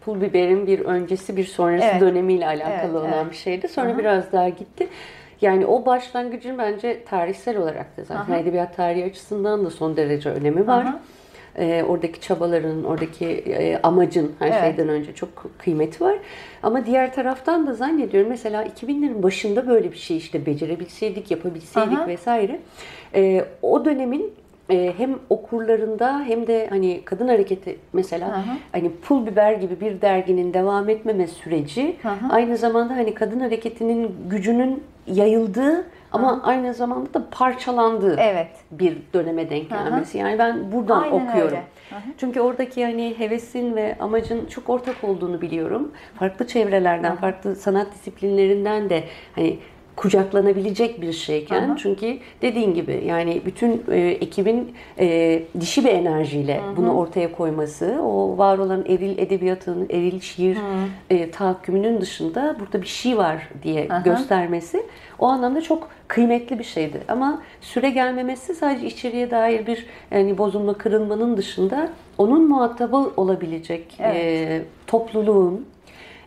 [0.01, 2.01] pul biberin bir öncesi bir sonrası evet.
[2.01, 3.31] dönemiyle alakalı evet, olan evet.
[3.31, 3.67] bir şeydi.
[3.67, 3.97] Sonra Hı-hı.
[3.97, 4.87] biraz daha gitti.
[5.41, 8.39] Yani o başlangıcın bence tarihsel olarak da zaten Aha.
[8.39, 10.87] edebiyat tarihi açısından da son derece önemi var.
[11.57, 14.61] Ee, oradaki çabaların, oradaki e, amacın her evet.
[14.61, 16.17] şeyden önce çok kıymeti var.
[16.63, 22.07] Ama diğer taraftan da zannediyorum mesela 2000'lerin başında böyle bir şey işte becerebilseydik, yapabilseydik Aha.
[22.07, 22.59] vesaire.
[23.15, 24.33] Ee, o dönemin
[24.69, 28.51] e, hem okurlarında hem de hani kadın hareketi mesela hı.
[28.71, 32.09] hani pul biber gibi bir derginin devam etmeme süreci hı.
[32.29, 36.41] aynı zamanda hani kadın hareketinin gücünün yayıldığı ama hı.
[36.43, 38.51] aynı zamanda da parçalandığı evet.
[38.71, 40.17] bir döneme denk gelmesi.
[40.17, 41.57] Yani ben buradan Aynen okuyorum.
[41.57, 41.63] Öyle.
[42.17, 45.91] Çünkü oradaki hani hevesin ve amacın çok ortak olduğunu biliyorum.
[46.19, 47.15] Farklı çevrelerden, Hı.
[47.15, 49.03] farklı sanat disiplinlerinden de
[49.35, 49.59] hani
[49.99, 51.77] kucaklanabilecek bir şeyken Aha.
[51.77, 56.77] çünkü dediğin gibi yani bütün e, ekibin e, dişi bir enerjiyle Hı-hı.
[56.77, 60.57] bunu ortaya koyması o var olan eril edebiyatın eril şiir
[61.09, 63.99] e, tahakkümünün dışında burada bir şey var diye Aha.
[63.99, 64.83] göstermesi
[65.19, 70.73] o anlamda çok kıymetli bir şeydi ama süre gelmemesi sadece içeriye dair bir yani bozulma
[70.73, 74.15] kırılmanın dışında onun muhatabı olabilecek evet.
[74.15, 75.65] e, topluluğun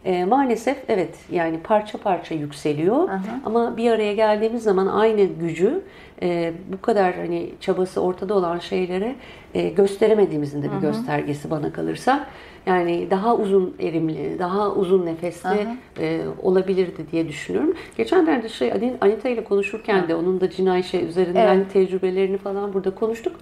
[0.05, 3.21] e, maalesef evet yani parça parça yükseliyor Aha.
[3.45, 5.83] ama bir araya geldiğimiz zaman aynı gücü
[6.23, 9.15] e, bu kadar hani çabası ortada olan şeylere
[9.55, 10.81] e, gösteremediğimizin de bir Aha.
[10.81, 12.27] göstergesi bana kalırsa.
[12.67, 15.67] Yani daha uzun erimli, daha uzun nefesli
[16.01, 17.75] e, olabilirdi diye düşünüyorum.
[17.97, 21.73] Geçenlerde şey Anita ile konuşurken de onun da Cinayşe üzerinden evet.
[21.73, 23.37] tecrübelerini falan burada konuştuk.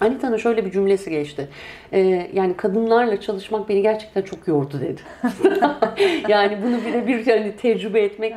[0.00, 1.48] Anita'nın şöyle bir cümlesi geçti.
[1.92, 5.00] Ee, yani kadınlarla çalışmak beni gerçekten çok yordu dedi.
[6.28, 8.34] yani bunu birebir yani tecrübe etmek,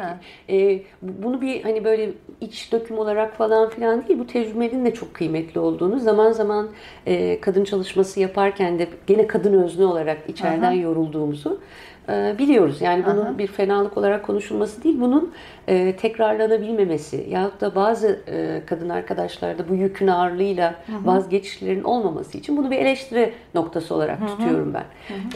[0.50, 2.10] e, bunu bir hani böyle
[2.41, 6.69] iç döküm olarak falan filan değil, bu tecrübenin de çok kıymetli olduğunu, zaman zaman
[7.06, 10.74] e, kadın çalışması yaparken de gene kadın özne olarak içeriden Aha.
[10.74, 11.60] yorulduğumuzu
[12.10, 12.82] e, biliyoruz.
[12.82, 13.38] Yani bunun Aha.
[13.38, 15.34] bir fenalık olarak konuşulması değil, bunun
[15.69, 21.05] e, tekrarlanabilmemesi yahut da bazı e, kadın arkadaşlarda bu yükün ağırlığıyla Aha.
[21.05, 24.27] vazgeçişlerin olmaması için bunu bir eleştiri noktası olarak Aha.
[24.27, 24.84] tutuyorum ben.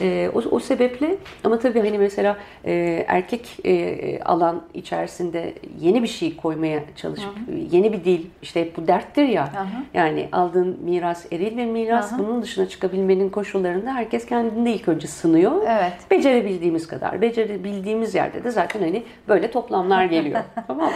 [0.02, 6.08] E, o, o sebeple ama tabii hani mesela e, erkek e, alan içerisinde yeni bir
[6.08, 7.56] şey koymaya çalışıp Aha.
[7.72, 9.44] yeni bir dil işte hep bu derttir ya.
[9.44, 9.68] Aha.
[9.94, 12.14] Yani aldığın miras eril bir miras.
[12.14, 12.20] Aha.
[12.20, 15.52] Bunun dışına çıkabilmenin koşullarında herkes kendinde ilk önce sınıyor.
[15.68, 15.94] Evet.
[16.12, 17.22] Becerebildiğimiz kadar.
[17.22, 20.23] Becerebildiğimiz yerde de zaten hani böyle toplamlar geliyor.
[20.68, 20.92] tamam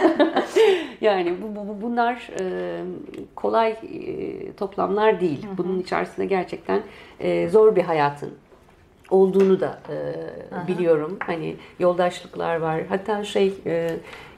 [1.00, 2.80] yani bu, bu, bunlar e,
[3.36, 5.46] kolay e, toplamlar değil.
[5.56, 6.82] Bunun içerisinde gerçekten
[7.20, 8.34] e, zor bir hayatın
[9.10, 11.16] olduğunu da e, biliyorum.
[11.20, 12.80] Hani yoldaşlıklar var.
[12.88, 13.90] Hatta şey e,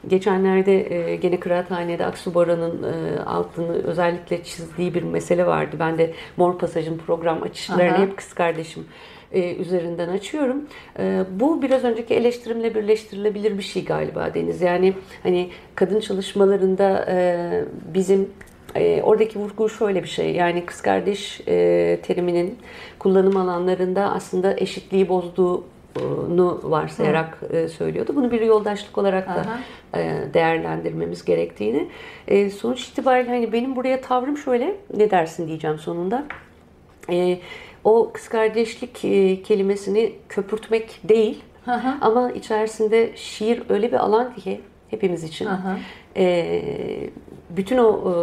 [0.08, 5.76] geçenlerde e, gene Kıraathane'de Aksu Bora'nın e, altını özellikle çizdiği bir mesele vardı.
[5.80, 8.02] Ben de Mor Pasaj'ın program açışlarını Aha.
[8.02, 8.86] hep kız kardeşim
[9.32, 10.64] e, üzerinden açıyorum.
[10.98, 14.60] E, bu biraz önceki eleştirimle birleştirilebilir bir şey galiba Deniz.
[14.60, 17.64] Yani hani kadın çalışmalarında e,
[17.94, 18.28] bizim
[18.74, 20.34] e, oradaki vurgu şöyle bir şey.
[20.34, 22.58] Yani kız kardeş e, teriminin
[22.98, 28.12] kullanım alanlarında aslında eşitliği bozduğunu varsayarak e, söylüyordu.
[28.16, 29.60] Bunu bir yoldaşlık olarak da Aha.
[30.00, 31.88] e, değerlendirmemiz gerektiğini.
[32.28, 34.76] E, sonuç itibariyle hani benim buraya tavrım şöyle.
[34.96, 36.24] Ne dersin diyeceğim sonunda.
[37.84, 41.42] O kız kardeşlik e, kelimesini köpürtmek değil.
[41.64, 41.94] Hı hı.
[42.00, 45.46] Ama içerisinde şiir öyle bir alan ki hepimiz için.
[45.46, 45.76] Hı hı.
[46.16, 46.62] E,
[47.50, 48.14] bütün o e,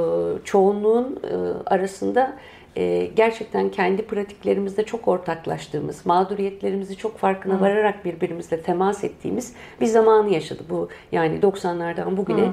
[0.43, 2.37] çoğunluğun e, arasında
[2.77, 10.33] e, gerçekten kendi pratiklerimizde çok ortaklaştığımız, mağduriyetlerimizi çok farkına vararak birbirimizle temas ettiğimiz bir zamanı
[10.33, 10.63] yaşadı.
[10.69, 12.51] Bu yani 90'lardan bugüne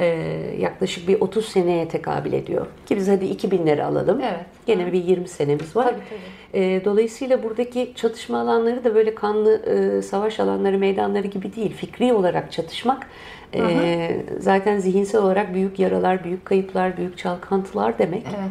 [0.00, 0.06] e,
[0.60, 2.66] yaklaşık bir 30 seneye tekabül ediyor.
[2.86, 4.20] Ki biz hadi 2000'leri alalım.
[4.20, 4.46] Evet.
[4.66, 5.84] Gene bir 20 senemiz var.
[5.84, 6.64] Tabii, tabii.
[6.64, 11.74] E, dolayısıyla buradaki çatışma alanları da böyle kanlı e, savaş alanları, meydanları gibi değil.
[11.74, 13.06] Fikri olarak çatışmak
[13.54, 18.26] e, zaten zihinsel olarak büyük yaralar, büyük kayıplar, büyük çalkantılar demek.
[18.26, 18.50] Evet.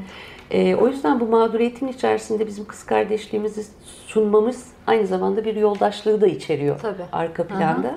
[0.51, 3.63] E, o yüzden bu mağduriyetin içerisinde bizim kız kardeşliğimizi
[4.07, 7.03] sunmamız aynı zamanda bir yoldaşlığı da içeriyor Tabii.
[7.11, 7.95] arka planda.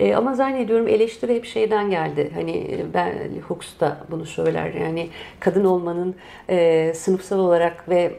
[0.00, 2.30] E, ama zannediyorum eleştiri hep şeyden geldi.
[2.34, 3.12] Hani e, ben
[3.48, 4.74] Hooks da bunu söyler.
[4.74, 5.08] Yani
[5.40, 6.14] kadın olmanın
[6.48, 8.12] e, sınıfsal olarak ve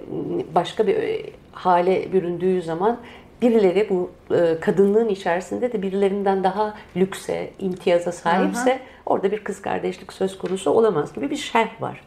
[0.55, 2.99] başka bir e, hale büründüğü zaman
[3.41, 10.13] birileri bu e, kadınlığın içerisinde de birilerinden daha lükse, imtiyaza sahipse orada bir kız kardeşlik
[10.13, 12.01] söz konusu olamaz gibi bir şerh var.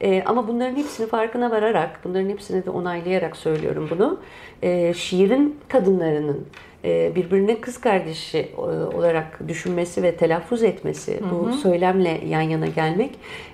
[0.00, 4.20] E, ama bunların hepsini farkına vararak, bunların hepsini de onaylayarak söylüyorum bunu.
[4.62, 6.46] E, şiirin kadınlarının
[6.84, 8.60] birbirine kız kardeşi e,
[8.96, 13.10] olarak düşünmesi ve telaffuz etmesi, bu söylemle yan yana gelmek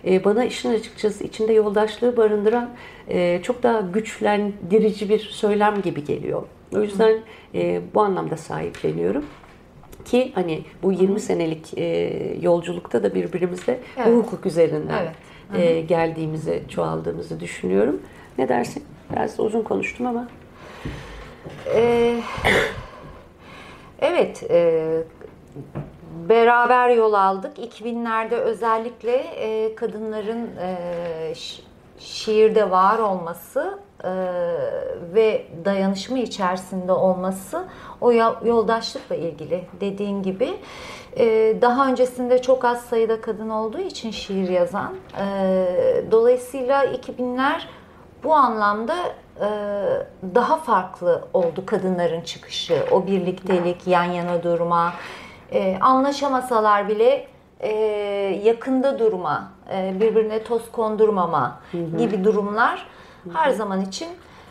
[0.07, 2.71] e, bana işin açıkçası içinde yoldaşlığı barındıran
[3.09, 6.43] e, çok daha güçlendirici bir söylem gibi geliyor.
[6.77, 7.19] O yüzden
[7.55, 9.25] e, bu anlamda sahipleniyorum.
[10.05, 11.85] Ki hani bu 20 senelik e,
[12.43, 14.07] yolculukta da birbirimizle Evet.
[14.07, 15.03] bu hukuk üzerinden
[15.53, 15.61] Evet.
[15.71, 18.01] e, geldiğimizi, çoğaldığımızı düşünüyorum.
[18.39, 18.85] Ne dersin?
[19.13, 20.29] Biraz uzun konuştum ama.
[21.75, 22.21] Ee,
[24.01, 25.03] evet, e,
[26.29, 27.59] beraber yol aldık.
[27.59, 30.77] 2000'lerde özellikle e, kadınların e,
[31.33, 31.61] şi-
[31.99, 34.11] şiirde var olması e,
[35.15, 37.65] ve dayanışma içerisinde olması
[38.01, 38.13] o
[38.45, 40.55] yoldaşlıkla ilgili dediğin gibi.
[41.17, 41.27] E,
[41.61, 44.95] daha öncesinde çok az sayıda kadın olduğu için şiir yazan.
[45.21, 45.25] e,
[46.11, 47.61] dolayısıyla 2000'ler
[48.25, 48.97] bu anlamda
[50.35, 54.95] daha farklı oldu kadınların çıkışı, o birliktelik, yan yana durma,
[55.53, 57.27] e, anlaşamasalar bile
[57.61, 57.73] e,
[58.45, 61.61] yakında durma, e, birbirine toz kondurmama
[61.99, 62.87] gibi durumlar
[63.33, 64.09] her zaman için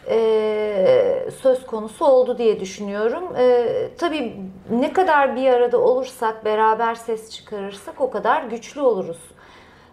[0.09, 3.23] e, söz konusu oldu diye düşünüyorum.
[3.37, 3.67] E,
[3.97, 4.35] tabii
[4.69, 9.21] ne kadar bir arada olursak, beraber ses çıkarırsak o kadar güçlü oluruz.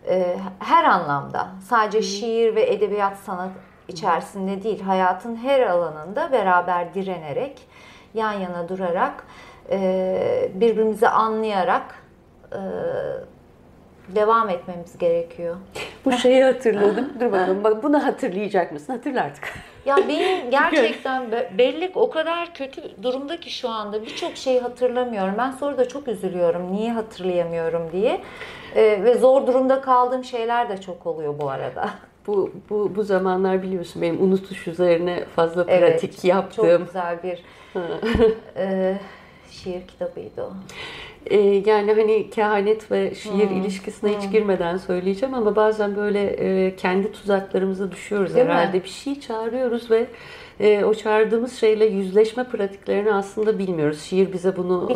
[0.08, 3.50] E, her anlamda sadece şiir ve edebiyat sanat
[3.90, 7.58] içerisinde değil hayatın her alanında beraber direnerek
[8.14, 9.24] yan yana durarak
[9.70, 11.94] e, birbirimizi anlayarak
[12.52, 12.60] e,
[14.08, 15.56] devam etmemiz gerekiyor.
[16.04, 17.12] Bu şeyi hatırladım.
[17.20, 17.64] Dur bakalım.
[17.64, 18.92] Bak bunu hatırlayacak mısın?
[18.92, 19.54] Hatırla artık.
[19.86, 25.34] Ya benim gerçekten be- bellek o kadar kötü durumda ki şu anda birçok şeyi hatırlamıyorum.
[25.38, 28.20] Ben sonra da çok üzülüyorum niye hatırlayamıyorum diye.
[28.76, 31.90] E, ve zor durumda kaldığım şeyler de çok oluyor bu arada.
[32.30, 36.84] Bu, bu, bu zamanlar biliyorsun benim unutuş üzerine fazla Evet, pratik Çok yaptığım.
[36.86, 37.42] güzel bir
[38.56, 38.98] e,
[39.50, 40.52] şiir kitabıydı o.
[41.26, 46.22] Ee, yani hani kehanet ve şiir Hmm, ilişkisine hiç girmeden söyleyeceğim ama bazen böyle
[46.66, 48.52] e, kendi tuzaklarımıza düşüyoruz Değil mi?
[48.52, 48.84] herhalde.
[48.84, 50.06] Bir şey çağırıyoruz ve
[50.60, 54.02] e, o çağırdığımız şeyle yüzleşme pratiklerini aslında bilmiyoruz.
[54.02, 54.94] Şiir bize bunu e,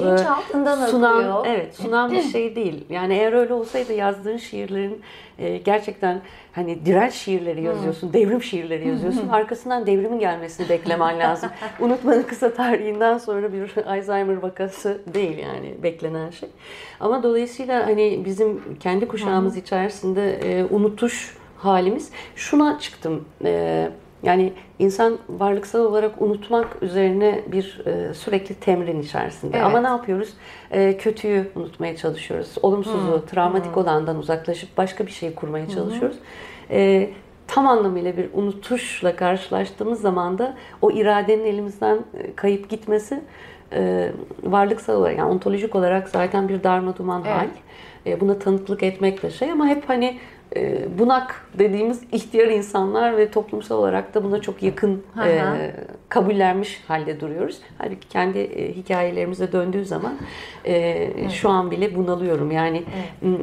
[0.90, 1.46] sunan, akıyor.
[1.46, 2.85] evet sunan bir şey değil.
[2.90, 5.03] Yani eğer öyle olsaydı yazdığın şiirlerin
[5.38, 6.20] e, gerçekten
[6.53, 9.29] hani direnç şiirleri yazıyorsun, devrim şiirleri yazıyorsun.
[9.33, 11.50] Arkasından devrimin gelmesini beklemen lazım.
[11.81, 16.48] Unutmanın kısa tarihinden sonra bir Alzheimer vakası değil yani beklenen şey.
[17.00, 23.24] Ama dolayısıyla hani bizim kendi kuşağımız içerisinde e, unutuş halimiz şuna çıktım.
[23.44, 23.88] E,
[24.25, 29.57] yani insan varlıksal olarak unutmak üzerine bir e, sürekli temrin içerisinde.
[29.57, 29.67] Evet.
[29.67, 30.29] Ama ne yapıyoruz?
[30.71, 32.55] E, kötüyü unutmaya çalışıyoruz.
[32.63, 36.17] Olumsuzu, travmatik olandan uzaklaşıp başka bir şey kurmaya çalışıyoruz.
[36.71, 37.11] E,
[37.47, 43.21] tam anlamıyla bir unutuşla karşılaştığımız zaman da o iradenin elimizden e, kayıp gitmesi
[43.73, 44.11] e,
[44.43, 47.37] varlıksal olarak yani ontolojik olarak zaten bir darma duman Evet.
[47.37, 47.49] hal.
[48.07, 50.19] E, buna tanıklık etmek de şey ama hep hani
[50.57, 55.73] e, bunak dediğimiz ihtiyar insanlar ve toplumsal olarak da buna çok yakın Hı e,
[56.09, 57.59] kabullenmiş halde duruyoruz.
[57.79, 60.14] Halbuki kendi e, hikayelerimize döndüğü zaman
[60.67, 62.51] e, şu an bile bunalıyorum.
[62.51, 62.83] Yani
[63.23, 63.37] m,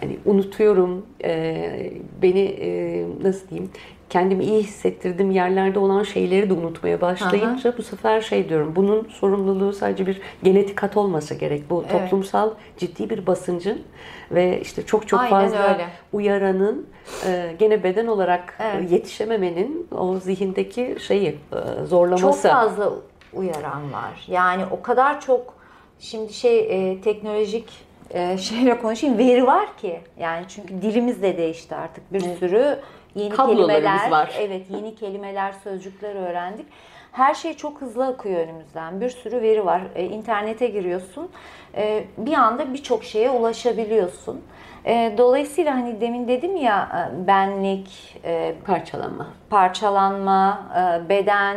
[0.00, 3.70] hani unutuyorum e, beni e, nasıl diyeyim
[4.10, 9.72] kendimi iyi hissettirdiğim yerlerde olan şeyleri de unutmaya başlayınca bu sefer şey diyorum bunun sorumluluğu
[9.72, 11.70] sadece bir genetik hat olmasa gerek.
[11.70, 11.92] Bu Evet.
[11.92, 13.82] toplumsal ciddi bir basıncın
[14.30, 15.86] ve işte çok çok Aynen fazla öyle.
[16.12, 16.86] uyaranın
[17.26, 18.90] e, gene beden olarak e, Evet.
[18.90, 21.36] yetişememenin o zihindeki şeyi e,
[21.78, 22.48] Çok zorlaması.
[22.48, 22.92] fazla
[23.32, 24.24] uyaran var.
[24.28, 25.54] Yani o kadar çok
[25.98, 26.58] şimdi şey
[26.92, 27.72] e, teknolojik
[28.10, 32.78] e, şeyle konuşayım veri var ki yani çünkü dilimiz de değişti artık bir sürü
[33.14, 34.34] yeni kelimeler var.
[34.38, 36.66] evet yeni kelimeler sözcükler öğrendik.
[37.12, 39.00] Her şey çok hızlı akıyor önümüzden.
[39.00, 39.82] Bir sürü veri var.
[39.94, 41.30] E, internete giriyorsun.
[41.76, 44.40] E, bir anda birçok şeye ulaşabiliyorsun.
[44.84, 49.26] E, dolayısıyla hani demin dedim ya e, benlik, e, Parçalanma.
[49.50, 51.56] parçalanma, e, beden,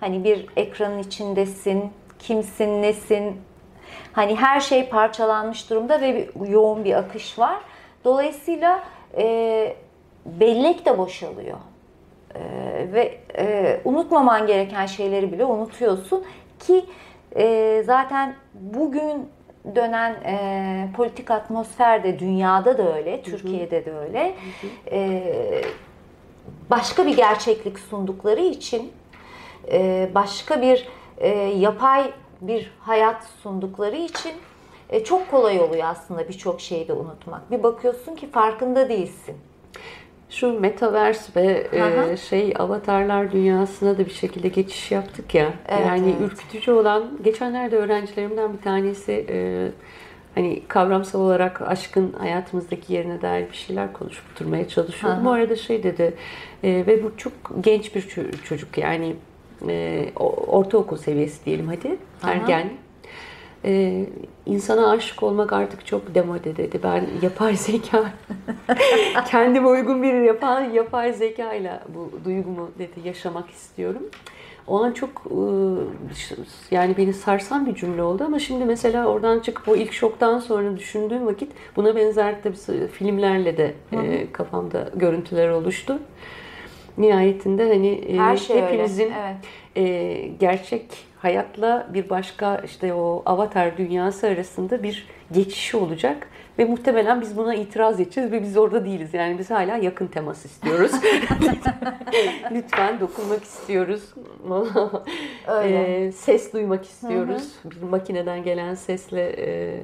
[0.00, 3.40] hani bir ekranın içindesin, kimsin, nesin,
[4.12, 7.56] hani her şey parçalanmış durumda ve bir, yoğun bir akış var.
[8.04, 8.82] Dolayısıyla
[9.16, 9.76] e,
[10.26, 11.58] bellek de boşalıyor.
[12.34, 16.24] E, ve e, unutmaman gereken şeyleri bile unutuyorsun
[16.58, 16.84] ki
[17.36, 19.28] e, zaten bugün
[19.74, 24.34] dönen e, politik atmosfer de dünyada da öyle, Türkiye'de de öyle.
[24.90, 25.22] E,
[26.70, 28.92] başka bir gerçeklik sundukları için
[29.72, 34.32] e, başka bir e, yapay bir hayat sundukları için
[34.90, 37.50] e, çok kolay oluyor aslında birçok şeyi de unutmak.
[37.50, 39.36] Bir bakıyorsun ki farkında değilsin.
[40.32, 45.52] Şu metaverse ve e, şey avatarlar dünyasına da bir şekilde geçiş yaptık ya.
[45.68, 46.32] Evet, yani evet.
[46.32, 49.68] ürkütücü olan geçenlerde öğrencilerimden bir tanesi e,
[50.34, 54.68] hani kavramsal olarak aşkın hayatımızdaki yerine dair bir şeyler konuşup durmaya
[55.20, 55.24] hı.
[55.24, 56.14] Bu arada şey dedi
[56.64, 59.16] e, ve bu çok genç bir ço- çocuk yani
[59.68, 60.06] e,
[60.46, 61.88] ortaokul seviyesi diyelim hadi
[62.20, 62.26] Hı
[62.70, 62.72] hı.
[63.64, 64.06] Ee,
[64.46, 66.80] insana aşık olmak artık çok demode dedi.
[66.82, 68.04] Ben yapay zeka,
[69.26, 74.02] kendime uygun bir yapay, yapay zekayla bu duygumu dedi yaşamak istiyorum.
[74.66, 75.40] O an çok e,
[76.70, 80.76] yani beni sarsan bir cümle oldu ama şimdi mesela oradan çıkıp o ilk şoktan sonra
[80.76, 85.98] düşündüğüm vakit buna benzer tabii filmlerle de e, kafamda görüntüler oluştu.
[86.98, 89.36] Nihayetinde hani e, Her şey öyle, hepimizin evet.
[89.76, 90.84] e, gerçek
[91.18, 96.28] hayatla bir başka işte o avatar dünyası arasında bir geçişi olacak
[96.58, 99.14] ve muhtemelen biz buna itiraz edeceğiz ve biz orada değiliz.
[99.14, 100.92] Yani biz hala yakın temas istiyoruz.
[102.50, 104.14] Lütfen dokunmak istiyoruz.
[105.46, 106.04] Öyle.
[106.06, 107.52] E, ses duymak istiyoruz.
[107.64, 109.80] Bir makineden gelen sesle e,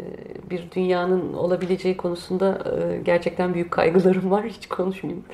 [0.51, 4.45] bir dünyanın olabileceği konusunda e, gerçekten büyük kaygılarım var.
[4.45, 5.25] Hiç konuşmayayım.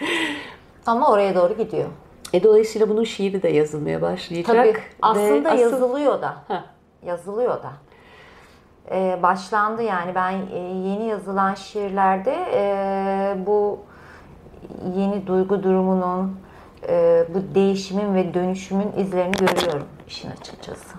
[0.86, 1.88] Ama oraya doğru gidiyor.
[2.32, 4.56] E, dolayısıyla bunun şiiri de yazılmaya başlayacak.
[4.56, 4.74] Tabii.
[5.02, 6.34] Aslında asıl- yazılıyor da.
[6.48, 6.64] Ha.
[7.06, 7.72] Yazılıyor da.
[8.90, 13.78] Ee, başlandı yani ben e, yeni yazılan şiirlerde e, bu
[14.96, 16.36] yeni duygu durumunun,
[16.88, 20.94] e, bu değişimin ve dönüşümün izlerini görüyorum işin açıkçası.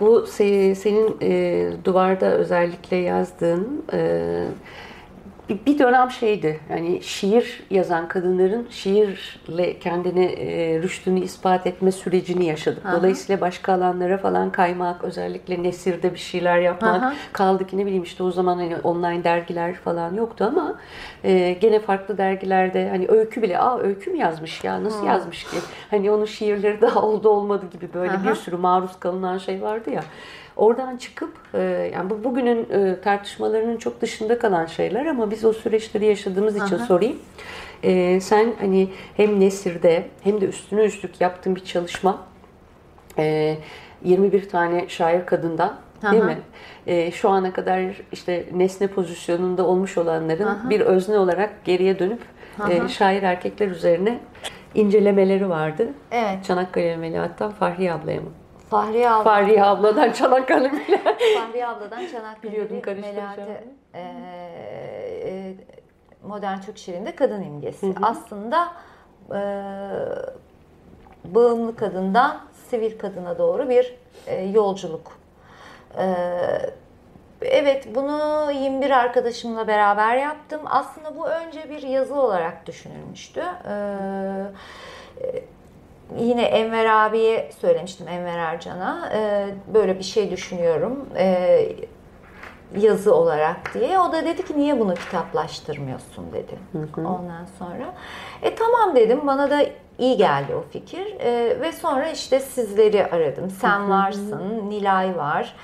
[0.00, 4.44] Bu se- senin e, duvarda özellikle yazdığın e,
[5.66, 6.60] bir- dönem şeydi.
[6.70, 12.82] Yani şiir yazan kadınların şiirle kendini e, rüştünü ispat etme sürecini yaşadık.
[12.92, 17.02] Dolayısıyla başka alanlara falan kaymak, özellikle nesirde bir şeyler yapmak.
[17.02, 17.14] Hı.
[17.32, 20.74] Kaldı ki ne bileyim işte o zaman hani online dergiler falan yoktu ama
[21.24, 25.56] e, gene farklı dergilerde hani öykü bile aa öykü mü yazmış ya nasıl yazmış ki?
[25.90, 28.24] Hani onun şiirleri daha oldu olmadı gibi böyle hı.
[28.24, 30.02] bir sürü maruz kalınan şey vardı ya.
[30.60, 35.52] Oradan çıkıp e, yani bu bugünün e, tartışmalarının çok dışında kalan şeyler ama biz o
[35.52, 36.86] süreçleri yaşadığımız için Aha.
[36.86, 37.18] sorayım.
[37.82, 42.26] E, sen hani hem Nesir'de hem de üstüne üstlük yaptığın bir çalışma
[43.18, 43.56] e,
[44.04, 45.76] 21 tane şair kadından
[46.10, 46.30] değil Aha.
[46.30, 46.38] mi?
[46.86, 50.70] E, şu ana kadar işte nesne pozisyonunda olmuş olanların Aha.
[50.70, 52.20] bir özne olarak geriye dönüp
[52.70, 54.20] e, şair erkekler üzerine
[54.74, 55.88] incelemeleri vardı.
[56.10, 56.44] Evet.
[56.44, 58.30] Çanakkale Melahat'tan Fahriye ablaya mı?
[58.70, 59.24] Fahriye abla.
[59.24, 61.20] Fahriye abladan Çanakkale Melahat.
[61.38, 62.06] Fahriye abladan
[62.42, 63.26] Biliyordum, karıştıracağım.
[63.26, 64.00] Melahat'e e,
[65.24, 65.54] e,
[66.22, 67.94] modern Türk şiirinde kadın imgesi.
[68.02, 68.68] Aslında
[69.30, 69.40] e,
[71.24, 73.94] bağımlı kadından sivil kadına doğru bir
[74.26, 75.18] e, yolculuk.
[75.98, 76.14] E,
[77.42, 80.60] evet bunu 21 arkadaşımla beraber yaptım.
[80.64, 83.42] Aslında bu önce bir yazı olarak düşünülmüştü.
[83.68, 85.42] Ee,
[86.18, 89.10] yine Enver abiye söylemiştim Enver Ercan'a.
[89.14, 91.08] Ee, böyle bir şey düşünüyorum.
[91.16, 91.72] Ee,
[92.78, 93.98] yazı olarak diye.
[93.98, 96.58] O da dedi ki niye bunu kitaplaştırmıyorsun dedi.
[96.72, 97.08] Hı hı.
[97.08, 97.94] Ondan sonra
[98.42, 99.26] e tamam dedim.
[99.26, 99.62] Bana da
[99.98, 101.16] iyi geldi o fikir.
[101.20, 103.50] E, ve sonra işte sizleri aradım.
[103.50, 105.54] Sen varsın, Nilay var.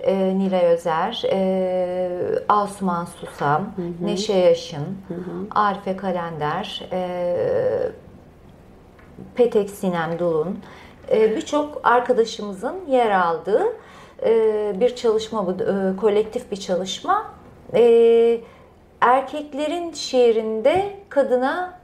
[0.00, 2.10] E, Nilay Özer, e,
[2.48, 4.06] Asuman Susam, hı hı.
[4.06, 5.46] Neşe Yaşın, hı hı.
[5.54, 7.36] Arife Kalender, e,
[9.34, 10.58] Petek Sinem Dulun,
[11.10, 13.64] e, birçok arkadaşımızın yer aldığı
[14.22, 17.26] e, bir çalışma bu, e, kolektif bir çalışma.
[17.74, 18.40] E,
[19.00, 21.80] erkeklerin şiirinde kadına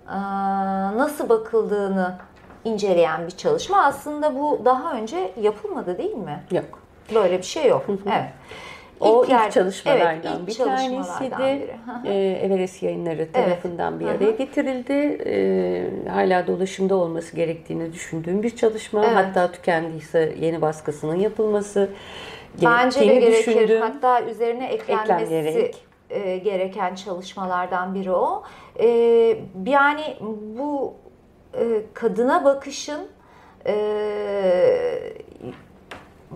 [0.96, 2.18] nasıl bakıldığını
[2.64, 3.84] inceleyen bir çalışma.
[3.84, 6.44] Aslında bu daha önce yapılmadı değil mi?
[6.50, 6.78] Yok.
[7.14, 7.86] Böyle bir şey yok.
[8.06, 8.30] evet.
[9.00, 12.14] O ilk, ilk çalışmalardan evet, ilk bir tanesi de e,
[12.46, 14.00] Everest yayınları tarafından evet.
[14.00, 14.36] bir araya Hı-hı.
[14.36, 15.22] getirildi.
[15.26, 19.04] E, hala dolaşımda olması gerektiğini düşündüğüm bir çalışma.
[19.04, 19.16] Evet.
[19.16, 21.90] Hatta tükendiyse yeni baskısının yapılması
[22.62, 23.38] Bence de gerekir.
[23.38, 23.80] Düşündüm.
[23.80, 25.72] Hatta üzerine eklenmesi
[26.10, 28.42] e, gereken çalışmalardan biri o.
[28.78, 28.86] E,
[29.66, 30.16] yani
[30.58, 30.94] bu
[31.54, 33.08] e, kadına bakışın
[33.66, 33.74] e,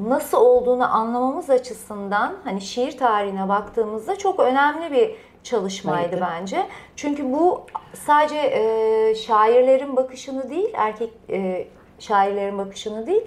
[0.03, 5.14] nasıl olduğunu anlamamız açısından hani şiir tarihine baktığımızda çok önemli bir
[5.45, 6.22] çalışmaydı evet.
[6.22, 6.66] bence.
[6.97, 11.68] Çünkü bu sadece e, şairlerin bakışını değil, erkek e,
[11.99, 13.26] şairlerin bakışını değil,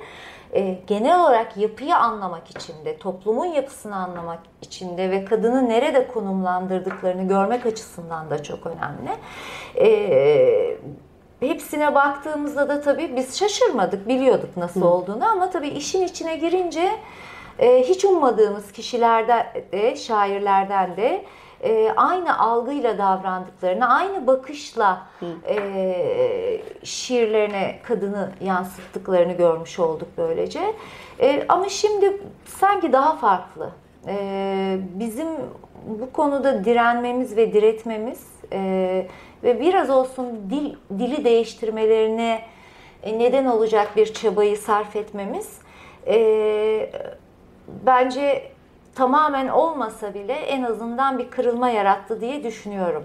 [0.54, 6.08] e, genel olarak yapıyı anlamak için de, toplumun yapısını anlamak için de ve kadını nerede
[6.08, 9.12] konumlandırdıklarını görmek açısından da çok önemli.
[9.76, 10.78] E,
[11.40, 14.88] hepsine baktığımızda da tabii biz şaşırmadık, biliyorduk nasıl Hı.
[14.88, 16.92] olduğunu ama tabii işin içine girince
[17.60, 21.26] e, hiç ummadığımız kişilerden de, şairlerden de
[21.64, 25.08] e, aynı algıyla davrandıklarını, aynı bakışla
[25.48, 30.74] e, şiirlerine kadını yansıttıklarını görmüş olduk böylece.
[31.20, 33.70] E, ama şimdi sanki daha farklı.
[34.08, 35.28] E, bizim
[35.88, 39.08] bu konuda direnmemiz ve diretmemiz e,
[39.44, 42.42] ve biraz olsun dil dili değiştirmelerine
[43.04, 45.58] e, neden olacak bir çabayı sarf etmemiz
[46.08, 46.90] e,
[47.86, 48.52] bence
[48.96, 53.04] tamamen olmasa bile en azından bir kırılma yarattı diye düşünüyorum.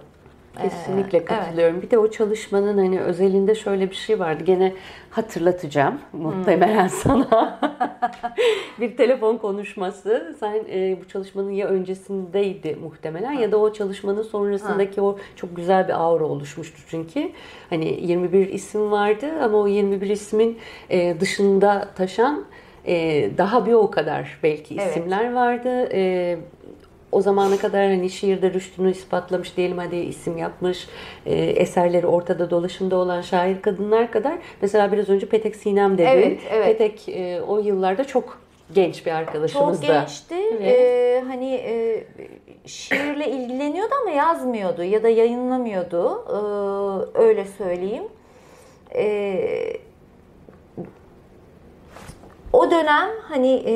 [0.61, 1.75] Kesinlikle ee, katılıyorum.
[1.75, 1.85] Evet.
[1.85, 4.45] Bir de o çalışmanın hani özelinde şöyle bir şey vardı.
[4.45, 4.73] Gene
[5.11, 6.89] hatırlatacağım muhtemelen hmm.
[6.89, 7.59] sana.
[8.81, 10.37] bir telefon konuşması.
[10.41, 15.07] Sen e, bu çalışmanın ya öncesindeydi muhtemelen ya da o çalışmanın sonrasındaki ha.
[15.07, 17.31] o çok güzel bir aura oluşmuştu çünkü.
[17.71, 20.59] Hani 21 isim vardı ama o 21 ismin
[20.91, 22.45] e, dışında taşan
[22.87, 25.35] e, daha bir o kadar belki isimler evet.
[25.35, 25.89] vardı.
[25.93, 26.39] E,
[27.13, 30.89] o zamana kadar hani şiirde rüştünü ispatlamış diyelim hadi isim yapmış
[31.27, 36.09] e, eserleri ortada dolaşımda olan şair kadınlar kadar mesela biraz önce Petek Sinem dedi.
[36.13, 36.79] Evet, evet.
[36.79, 38.43] Petek e, o yıllarda çok
[38.75, 39.87] genç bir arkadaşımızdı.
[39.87, 40.35] Çok gençti.
[40.35, 40.81] Evet.
[40.81, 42.05] Ee, hani e,
[42.67, 46.25] şiirle ilgileniyordu ama yazmıyordu ya da yayınlamıyordu.
[46.29, 48.05] Ee, öyle söyleyeyim.
[48.95, 49.73] Ee,
[52.53, 53.75] o dönem hani e,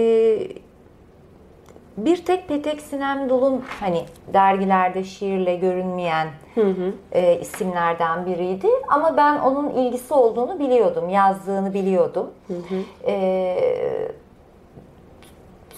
[1.96, 6.92] bir tek Petek Sinem Dul'un hani dergilerde şiirle görünmeyen hı hı.
[7.12, 8.68] E, isimlerden biriydi.
[8.88, 12.30] Ama ben onun ilgisi olduğunu biliyordum, yazdığını biliyordum.
[12.46, 13.10] Hı hı.
[13.10, 13.56] E,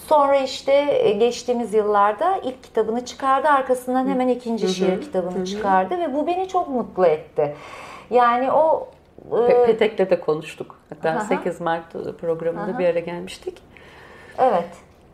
[0.07, 0.83] sonra işte
[1.19, 3.47] geçtiğimiz yıllarda ilk kitabını çıkardı.
[3.47, 4.73] Arkasından hemen ikinci hı hı.
[4.73, 5.45] şiir kitabını hı hı.
[5.45, 7.55] çıkardı ve bu beni çok mutlu etti.
[8.09, 8.87] Yani o
[9.49, 10.75] e, Petek'le de konuştuk.
[10.89, 11.19] Hatta Aha.
[11.19, 11.91] 8 Mart
[12.21, 12.79] programında Aha.
[12.79, 13.57] bir ara gelmiştik.
[14.37, 14.69] Evet.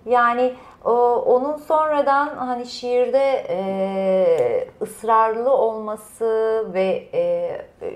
[0.05, 0.53] Yani
[0.91, 6.25] onun sonradan hani şiirde e, ısrarlı olması
[6.73, 7.51] ve e,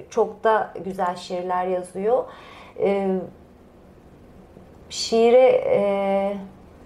[0.10, 2.26] çok da güzel şiirler yazıyor.
[2.80, 3.08] E,
[4.90, 6.38] şiire e,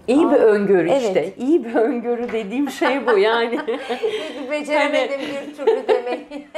[0.08, 1.02] İyi bir öngörü evet.
[1.02, 1.32] işte.
[1.38, 3.58] İyi bir öngörü dediğim şey bu yani.
[4.50, 6.26] Beceremedim hani, bir türlü demeyi.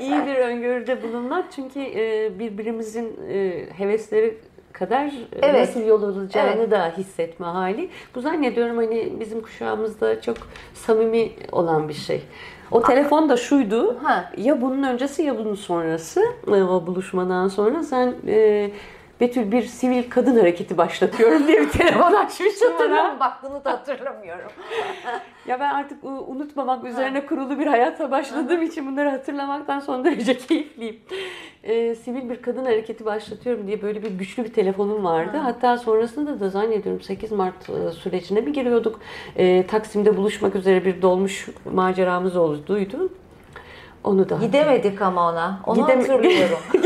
[0.00, 4.38] İyi bir öngörüde bulunmak çünkü e, birbirimizin e, hevesleri
[4.74, 5.12] kadar
[5.42, 5.60] evet.
[5.60, 6.70] nasıl yol alacağını evet.
[6.70, 7.88] da hissetme hali.
[8.14, 10.36] Bu zannediyorum hani bizim kuşağımızda çok
[10.74, 12.22] samimi olan bir şey.
[12.70, 13.96] O telefon da şuydu.
[14.02, 14.32] Ha.
[14.36, 16.24] Ya bunun öncesi ya bunun sonrası.
[16.46, 18.70] O buluşmadan sonra sen e,
[19.20, 23.16] Betül bir sivil kadın hareketi başlatıyorum diye bir telefon açmıştım bana.
[23.20, 24.50] Bak bunu da hatırlamıyorum.
[25.46, 31.00] ya ben artık unutmamak üzerine kurulu bir hayata başladığım için bunları hatırlamaktan son derece keyifliyim.
[31.62, 35.36] e, sivil bir kadın hareketi başlatıyorum diye böyle bir güçlü bir telefonum vardı.
[35.36, 39.00] Hatta sonrasında da zannediyorum 8 Mart e, sürecine mi giriyorduk?
[39.36, 43.12] E, Taksim'de buluşmak üzere bir dolmuş maceramız olduydu.
[44.04, 45.60] Onu da Gidemedik ama ona.
[45.66, 46.58] Onu Gidem- hatırlıyorum.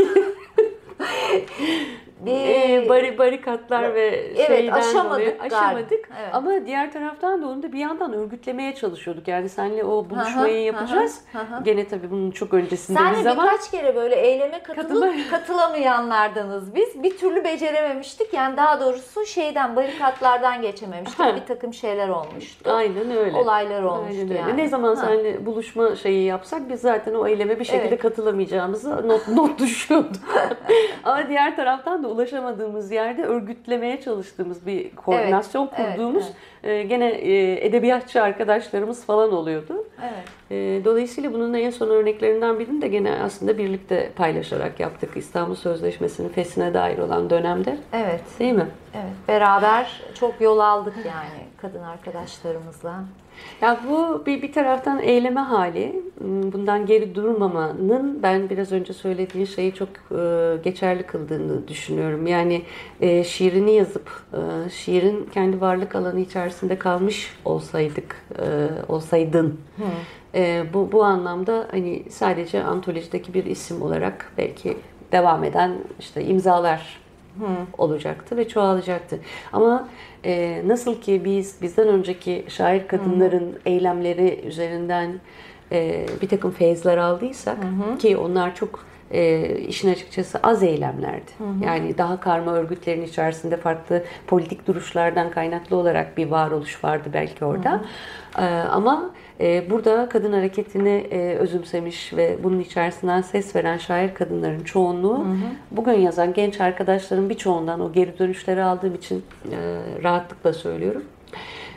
[2.19, 6.09] bir e, bari, barikatlar ve Evet, şeyden aşamadık dolayı aşamadık.
[6.21, 6.29] Evet.
[6.33, 9.27] Ama diğer taraftan da onu da bir yandan örgütlemeye çalışıyorduk.
[9.27, 11.21] Yani seninle o buluşmayı hı, yapacağız.
[11.63, 13.45] Gene tabii bunun çok öncesinde Senle bir zaman.
[13.47, 17.03] birkaç kere böyle eyleme katılıp Katıla- katılamayanlardanız biz.
[17.03, 18.33] Bir türlü becerememiştik.
[18.33, 21.19] Yani daha doğrusu şeyden barikatlardan geçememiştik.
[21.19, 21.35] Ha.
[21.35, 22.71] bir takım şeyler olmuştu.
[22.73, 23.37] Aynen öyle.
[23.37, 24.39] Olaylar olmuştu Aynen öyle.
[24.39, 24.57] yani.
[24.57, 25.05] Ne zaman Ha.
[25.05, 28.01] seninle buluşma şeyi yapsak biz zaten o eyleme bir şekilde Evet.
[28.01, 30.21] katılamayacağımızı not, not düşüyorduk.
[31.03, 36.25] Ama diğer taraftan da ulaşamadığımız yerde örgütlemeye çalıştığımız bir koordinasyon Evet, kurduğumuz
[36.63, 39.85] evet, e, gene e, edebiyatçı arkadaşlarımız falan oluyordu.
[40.01, 40.23] Evet.
[40.51, 45.17] E, Dolayısıyla bunun en son örneklerinden birini de gene aslında birlikte paylaşarak yaptık.
[45.17, 47.77] İstanbul Sözleşmesi'nin fesine dair olan dönemde.
[47.93, 48.21] Evet.
[48.39, 48.67] Değil mi?
[48.93, 49.13] Evet.
[49.27, 53.03] Beraber çok yol aldık yani kadın arkadaşlarımızla.
[53.61, 59.45] Ya bu bir, bir taraftan eyleme hali, Hmm, bundan geri durmamanın ben biraz önce söylediğin
[59.45, 62.27] şeyi çok e, geçerli kıldığını düşünüyorum.
[62.27, 62.61] Yani
[63.01, 69.59] e, şiirini yazıp e, şiirin kendi varlık alanı içerisinde kalmış olsaydık, e, olsaydın.
[70.35, 74.77] E, bu bu anlamda hani sadece antolojideki bir isim olarak belki
[75.11, 76.98] devam eden işte imzalar
[77.77, 79.19] olacaktı ve çoğalacaktı.
[79.53, 79.87] Ama
[80.25, 85.19] e, nasıl ki biz bizden önceki şair kadınların eylemleri üzerinden
[85.71, 87.57] e, bir takım feyizler aldıysak
[87.99, 91.31] ki onlar çok e, işin açıkçası az eylemlerdi.
[91.65, 97.81] Yani daha karma örgütlerin içerisinde farklı politik duruşlardan kaynaklı olarak bir varoluş vardı belki orada.
[98.37, 104.63] E, ama e, burada kadın hareketini e, özümsemiş ve bunun içerisinden ses veren şair kadınların
[104.63, 105.25] çoğunluğu
[105.71, 109.57] bugün yazan genç arkadaşların birçoğundan o geri dönüşleri aldığım için e,
[110.03, 111.03] rahatlıkla söylüyorum.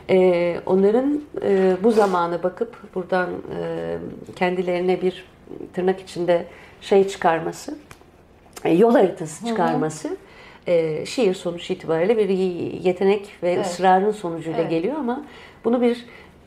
[0.09, 3.29] E, onların e, bu zamana bakıp buradan
[4.35, 5.25] kendilerine bir
[5.73, 6.45] tırnak içinde
[6.81, 7.77] şey çıkarması,
[8.71, 10.17] yol haritası çıkarması
[10.67, 12.29] e, şiir sonuç itibariyle bir
[12.83, 13.65] yetenek ve Evet.
[13.65, 14.69] ısrarın sonucuyla Evet.
[14.69, 15.25] geliyor ama
[15.65, 16.05] bunu bir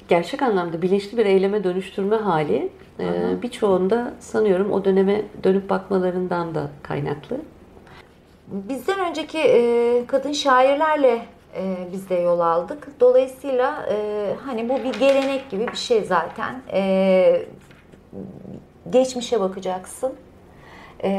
[0.09, 2.68] gerçek anlamda bilinçli bir eyleme dönüştürme hali
[3.00, 3.04] e,
[3.42, 7.36] birçoğunda sanıyorum o döneme dönüp bakmalarından da kaynaklı.
[8.48, 11.26] Bizden önceki e, kadın şairlerle
[11.57, 12.88] e, biz de yol aldık.
[13.00, 13.96] Dolayısıyla e,
[14.46, 16.62] hani bu bir gelenek gibi bir şey zaten.
[16.72, 17.42] E,
[18.90, 20.14] geçmişe bakacaksın
[21.04, 21.11] E,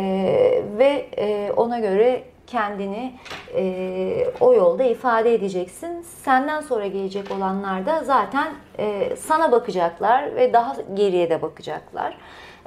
[0.77, 3.13] ve e, ona göre kendini
[3.55, 6.01] e, o yolda ifade edeceksin.
[6.01, 8.47] Senden sonra gelecek olanlar da zaten
[8.79, 12.17] e, sana bakacaklar ve daha geriye de bakacaklar.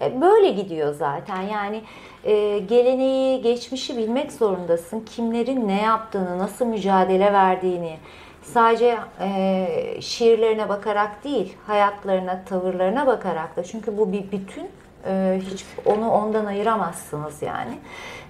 [0.03, 1.43] E, Böyle gidiyor zaten.
[1.43, 1.83] Yani
[2.25, 5.01] e, geleneği, geçmişi bilmek zorundasın.
[5.01, 7.97] Kimlerin ne yaptığını, nasıl mücadele verdiğini,
[8.43, 9.67] sadece e,
[10.01, 13.65] şiirlerine bakarak değil, hayatlarına, tavırlarına bakarak da.
[13.65, 14.69] Çünkü bu bir bütün.
[15.07, 17.79] E, hiç onu ondan ayıramazsınız yani.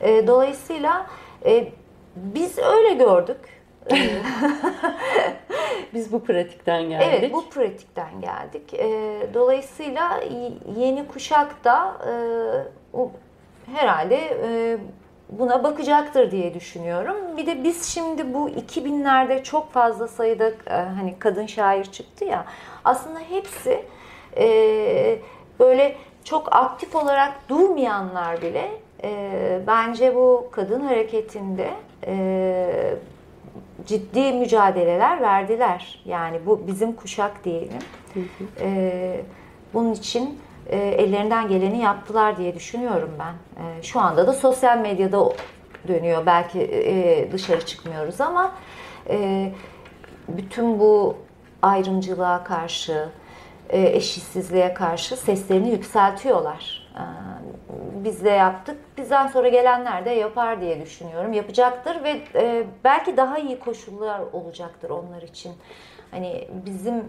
[0.01, 1.07] E, dolayısıyla
[1.47, 1.68] e,
[2.16, 3.41] biz öyle gördük.
[3.93, 3.97] E,
[5.95, 7.07] Biz bu pratikten geldik.
[7.09, 8.74] Evet, bu pratikten geldik.
[8.74, 10.20] Ee, Dolayısıyla
[10.76, 12.12] yeni kuşak da e,
[13.76, 14.78] herhalde e,
[15.30, 17.16] buna bakacaktır diye düşünüyorum.
[17.36, 22.45] Bir de biz şimdi bu 2000'lerde çok fazla sayıda e, hani kadın şair çıktı ya.
[22.84, 23.84] Aslında hepsi
[24.36, 25.18] e,
[25.61, 28.70] böyle çok aktif olarak durmayanlar bile
[29.03, 31.70] e, bence bu kadın hareketinde
[32.07, 32.94] e,
[33.86, 36.03] ciddi mücadeleler verdiler.
[36.05, 37.78] Yani bu bizim kuşak diyelim.
[38.61, 39.20] Ee,
[39.74, 43.62] bunun için e, ellerinden geleni yaptılar diye düşünüyorum ben.
[43.64, 45.32] E, şu anda da sosyal medyada
[45.88, 46.26] dönüyor.
[46.26, 48.53] Belki e, dışarı çıkmıyoruz ama
[49.09, 49.48] e,
[50.28, 51.16] bütün bu
[51.62, 53.09] ayrımcılığa karşı,
[53.68, 56.80] e, eşitsizliğe karşı seslerini yükseltiyorlar.
[56.95, 57.03] E,
[58.05, 58.76] Biz de yaptık.
[58.99, 61.32] Bizden sonra gelenler de yapar diye düşünüyorum.
[61.32, 65.53] Yapacaktır ve e, belki daha iyi koşullar olacaktır onlar için.
[66.11, 67.05] Hani bizim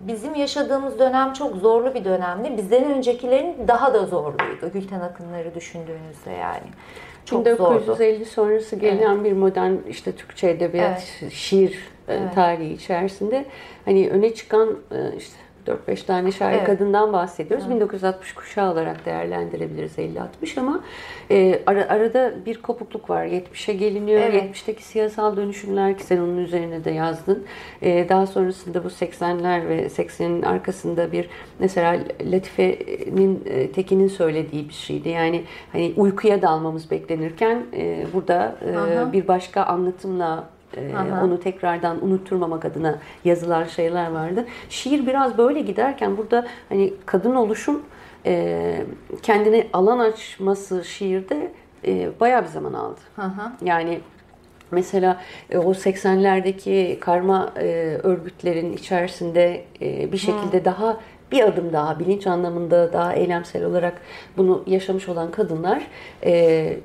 [0.00, 2.56] bizim yaşadığımız dönem çok zorlu bir dönemdi.
[2.56, 4.72] Bizden öncekilerin daha da zorluydu.
[4.72, 6.66] Gülten Akınları düşündüğünüzde yani.
[7.24, 7.80] Çok zordu.
[7.80, 11.00] 1950 sonrası gelen bir modern işte Türkçe edebiyat,
[11.30, 13.44] şiir e, tarihi içerisinde
[13.84, 15.36] hani öne çıkan e, işte
[15.66, 16.66] 4-5 tane şair Evet.
[16.66, 17.70] kadından bahsediyoruz.
[17.70, 20.80] 1960 kuşağı olarak değerlendirebiliriz 50-60 ama
[21.30, 23.26] e, ara- arada bir kopukluk var.
[23.26, 24.20] 70'e geliniyor.
[24.20, 24.42] Evet.
[24.56, 27.44] 70'teki siyasal dönüşümler ki sen onun üzerine de yazdın.
[27.82, 31.98] E, daha sonrasında bu 80'ler ve 80'in arkasında bir mesela
[32.32, 35.08] Latife'nin e, Tekin'in söylediği bir şeydi.
[35.08, 39.12] Yani hani uykuya dalmamız beklenirken e, burada e, Aha.
[39.12, 41.24] bir başka anlatımla e, Aha.
[41.24, 44.46] onu tekrardan unutturmamak adına yazılan şeyler vardı.
[44.68, 47.82] Şiir biraz böyle giderken burada hani kadın oluşum
[48.26, 48.86] e,
[49.22, 51.52] kendine alan açması şiirde
[51.86, 53.00] e, bayağı bir zaman aldı.
[53.16, 53.30] Hı.
[53.62, 54.00] Yani
[54.70, 55.20] mesela
[55.50, 57.64] e, o 80'lerdeki karma e,
[58.02, 61.00] örgütlerin içerisinde e, bir şekilde daha
[61.32, 64.00] bir adım daha bilinç anlamında daha eylemsel olarak
[64.36, 65.86] bunu yaşamış olan kadınlar
[66.24, 66.76] e,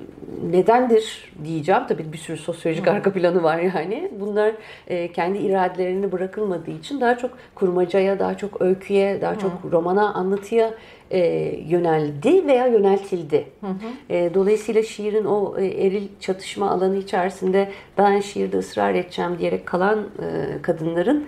[0.52, 1.82] nedendir diyeceğim.
[1.88, 4.12] Tabii bir sürü sosyolojik arka planı var yani.
[4.20, 4.54] Bunlar
[4.88, 10.74] e, kendi iradelerini bırakılmadığı için daha çok kurmacaya, daha çok öyküye, daha çok romana, anlatıya
[11.12, 11.20] e,
[11.68, 13.48] yöneldi veya yöneltildi.
[14.10, 20.00] E, dolayısıyla şiirin o e, eril çatışma alanı içerisinde ben şiirde ısrar edeceğim diyerek kalan
[20.00, 21.26] e, kadınların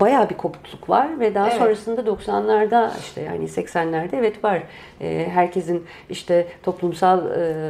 [0.00, 1.58] bayağı bir kopukluk var ve daha Evet.
[1.58, 4.62] sonrasında 90'larda işte yani 80'lerde evet var.
[5.00, 7.64] E, herkesin işte toplumsal e,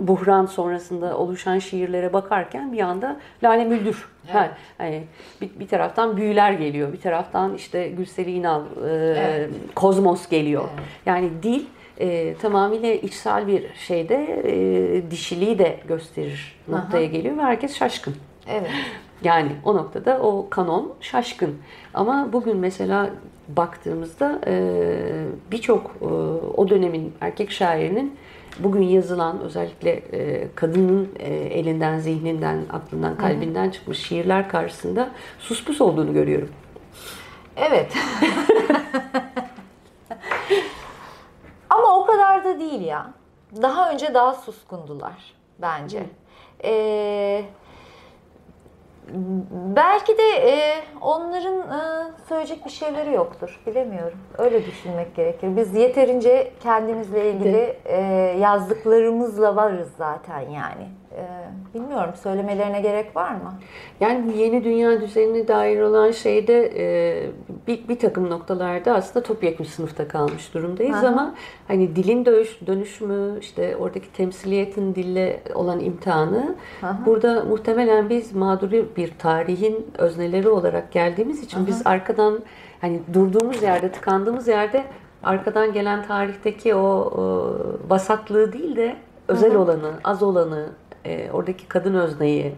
[0.00, 4.08] buhran sonrasında oluşan şiirlere bakarken bir anda Lale Müldür.
[4.28, 5.02] Ha, hani
[5.40, 9.50] bir, bir taraftan büyüler geliyor, bir taraftan işte Gülseli İnal, e, Evet.
[9.74, 10.64] Kozmos geliyor.
[10.74, 10.84] Evet.
[11.06, 11.64] Yani dil
[12.00, 18.14] e, tamamıyla içsel bir şeyde e, dişiliği de gösterir noktaya geliyor ve herkes şaşkın.
[18.48, 18.70] Evet.
[19.24, 21.56] Yani o noktada o kanon şaşkın.
[21.94, 23.10] Ama bugün mesela
[23.48, 24.54] baktığımızda e,
[25.52, 26.04] birçok e,
[26.56, 28.16] o dönemin erkek şairinin
[28.58, 36.12] bugün yazılan özellikle e, kadının e, elinden, zihninden, aklından, kalbinden çıkmış şiirler karşısında suspus olduğunu
[36.12, 36.48] görüyorum.
[37.56, 37.92] Evet.
[41.90, 43.10] Ama o kadar da değil ya.
[43.62, 46.06] Daha önce daha suskundular bence.
[46.64, 47.44] Ee,
[49.76, 53.60] belki de e, onların e, söyleyecek bir şeyleri yoktur.
[53.66, 54.18] Bilemiyorum.
[54.38, 55.56] Öyle düşünmek gerekir.
[55.56, 58.00] Biz yeterince kendimizle ilgili e,
[58.40, 60.88] yazdıklarımızla varız zaten yani.
[61.20, 62.14] E, bilmiyorum.
[62.22, 63.54] Söylemelerine gerek var mı?
[64.00, 67.26] Yani bu yeni dünya düzenine dair olan şeyde e,
[67.66, 71.06] bir, bir takım noktalarda aslında topyekun sınıfta kalmış durumdayız Aha.
[71.06, 71.34] ama
[71.68, 76.98] hani dilin dönüş, dönüşümü, işte oradaki temsiliyetin dille olan imtihanı Aha.
[77.06, 82.40] burada muhtemelen biz mağduri bir tarihin özneleri olarak geldiğimiz için biz arkadan
[82.80, 84.84] hani durduğumuz yerde, tıkandığımız yerde
[85.22, 87.56] arkadan gelen tarihteki o, o
[87.88, 88.96] vasatlığı değil de
[89.28, 90.66] özel olanı, az olanı,
[91.04, 92.52] e, oradaki kadın özneyi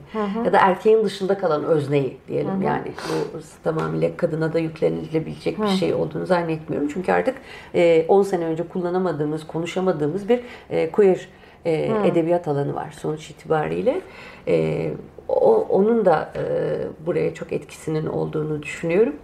[0.44, 5.94] ya da erkeğin dışında kalan özneyi diyelim yani bu tamamıyla kadına da yüklenilebilecek bir şey
[5.94, 7.36] olduğunu zannetmiyorum çünkü artık
[7.74, 10.40] e, 10 sene önce kullanamadığımız, konuşamadığımız bir
[10.70, 11.28] e, queer
[11.64, 11.72] e,
[12.04, 14.00] edebiyat alanı var sonuç itibariyle.
[14.48, 14.90] E,
[15.28, 19.14] o, onun da e, buraya çok etkisinin olduğunu düşünüyorum.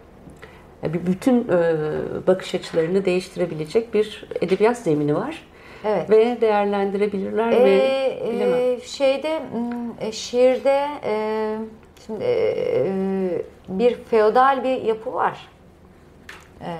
[0.83, 1.75] Ya Bir bütün e,
[2.27, 5.47] bakış açılarını değiştirebilecek bir edebiyat zemini var.
[5.85, 6.11] Evet.
[6.11, 7.55] Ve değerlendirebilirler mi?
[7.55, 8.59] Ee, Bilemem.
[8.59, 11.57] e, şeyde m, e, şiirde e,
[12.07, 15.49] şimdi e, bir feodal bir yapı var.
[16.61, 16.71] E,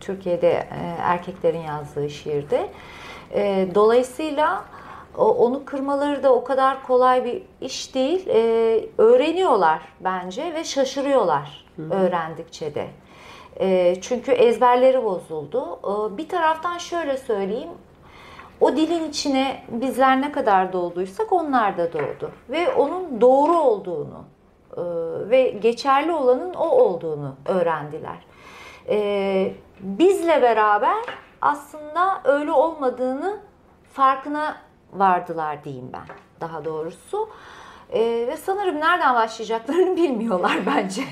[0.00, 0.66] Türkiye'de e,
[1.02, 2.66] erkeklerin yazdığı şiirde.
[3.34, 4.64] E, dolayısıyla
[5.16, 8.26] onu kırmaları da o kadar kolay bir iş değil.
[8.28, 12.86] E, öğreniyorlar bence ve şaşırıyorlar öğrendikçe de.
[13.60, 15.80] E, çünkü ezberleri bozuldu.
[15.84, 17.70] E, bir taraftan şöyle söyleyeyim,
[18.60, 22.30] o dilin içine bizler ne kadar doğduysak onlar da doğdu.
[22.50, 24.24] Ve onun doğru olduğunu
[24.76, 24.82] e,
[25.30, 28.26] ve geçerli olanın o olduğunu öğrendiler.
[28.88, 30.96] E, Bizle beraber
[31.40, 33.40] aslında öyle olmadığını
[33.92, 34.56] farkına
[34.92, 37.28] vardılar diyeyim ben daha doğrusu.
[37.92, 41.02] E, ve sanırım nereden başlayacaklarını bilmiyorlar bence.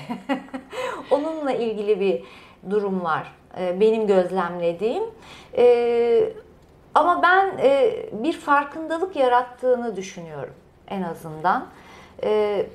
[1.11, 2.23] Onunla ilgili bir
[2.69, 5.03] durum var e, benim gözlemlediğim.
[5.57, 6.33] E,
[6.95, 10.53] ama ben e, bir farkındalık yarattığını düşünüyorum
[10.87, 11.65] en azından.
[12.23, 12.65] E,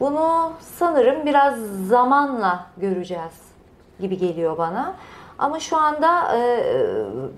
[0.00, 3.52] bunu sanırım biraz zamanla göreceğiz
[4.00, 4.94] gibi geliyor bana.
[5.38, 6.40] Ama şu anda e,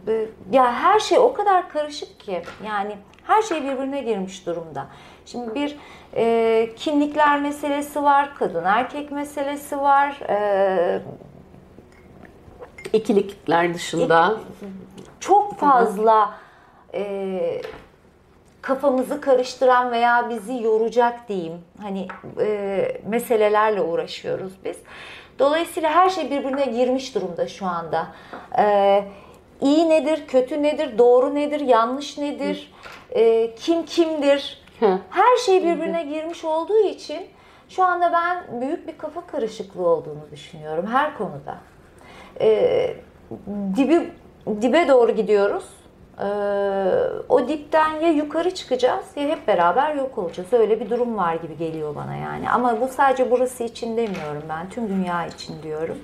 [0.08, 4.86] e, ya her şey o kadar karışık ki yani her şey birbirine girmiş durumda.
[5.26, 5.76] Şimdi bir
[6.16, 10.20] e, kimlikler meselesi var, kadın erkek meselesi var.
[10.28, 11.02] E,
[12.94, 14.36] İkilikler dışında
[15.20, 16.34] çok fazla
[16.94, 17.62] e,
[18.62, 21.58] kafamızı karıştıran veya bizi yoracak diyeyim.
[21.82, 22.08] Hani
[22.40, 24.76] e, meselelerle uğraşıyoruz biz.
[25.38, 28.06] Dolayısıyla her şey birbirine girmiş durumda şu anda.
[28.58, 29.04] E,
[29.60, 32.72] iyi nedir, kötü nedir, doğru nedir, yanlış nedir,
[33.10, 34.64] e, kim kimdir?
[35.10, 37.26] Her şey birbirine girmiş olduğu için
[37.68, 41.58] şu anda ben büyük bir kafa karışıklığı olduğunu düşünüyorum her konuda.
[42.40, 42.96] E,
[43.76, 44.10] dibi
[44.62, 45.64] dibe doğru gidiyoruz.
[46.18, 46.26] E,
[47.28, 50.52] o dipten ya yukarı çıkacağız ya hep beraber yok olacağız.
[50.52, 52.50] Öyle bir durum var gibi geliyor bana yani.
[52.50, 54.68] Ama bu sadece burası için demiyorum ben.
[54.68, 55.98] Tüm dünya için diyorum.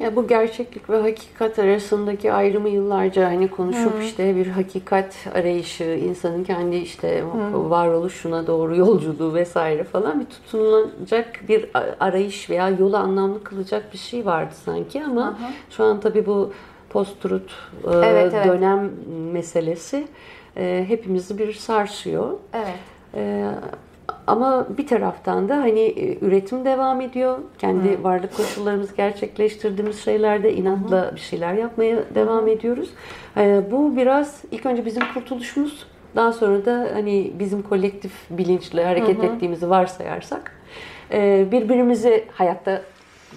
[0.00, 4.02] Ya bu gerçeklik ve hakikat arasındaki ayrımı yıllarca hani konuşup Hı.
[4.02, 7.20] işte bir hakikat arayışı, insanın kendi işte
[7.52, 7.70] Hı.
[7.70, 11.70] varoluşuna doğru yolculuğu vesaire falan bir tutunulacak bir
[12.00, 15.34] arayış veya yolu anlamlı kılacak bir şey vardı sanki ama Hı.
[15.70, 16.52] şu an tabii bu
[16.90, 17.52] post-truth
[17.86, 18.46] evet, evet.
[18.46, 18.90] dönem
[19.32, 20.04] meselesi
[20.88, 22.32] hepimizi bir sarsıyor.
[22.52, 22.78] Evet.
[24.32, 27.38] Ama bir taraftan da hani e, üretim devam ediyor.
[27.58, 28.04] Kendi Hı.
[28.04, 31.14] varlık koşullarımızı gerçekleştirdiğimiz şeylerde inatla Hı.
[31.14, 32.90] bir şeyler yapmaya devam ediyoruz.
[33.70, 35.86] Bu biraz ilk önce bizim kurtuluşumuz.
[36.16, 39.26] Daha sonra da hani bizim kolektif bilinçle hareket Hı.
[39.26, 40.52] ettiğimizi varsayarsak
[41.12, 42.82] e, birbirimizi hayatta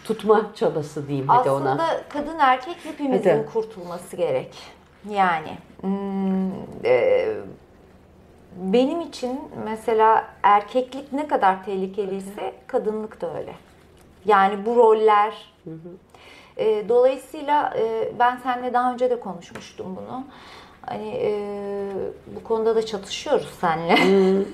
[0.03, 1.83] tutma çabası diyeyim hadi Aslında ona.
[1.83, 3.45] Aslında kadın erkek hepimizin hadi.
[3.53, 4.53] kurtulması gerek.
[5.09, 6.51] Yani hmm,
[6.85, 7.25] e,
[8.55, 13.55] benim için mesela erkeklik ne kadar tehlikeliyse kadınlık da öyle.
[14.25, 15.53] Yani bu roller.
[15.63, 15.89] Hı hı.
[16.57, 20.23] E, dolayısıyla e, ben seninle daha önce de konuşmuştum bunu.
[20.81, 21.31] Hani e,
[22.35, 23.95] bu konuda da çatışıyoruz seninle.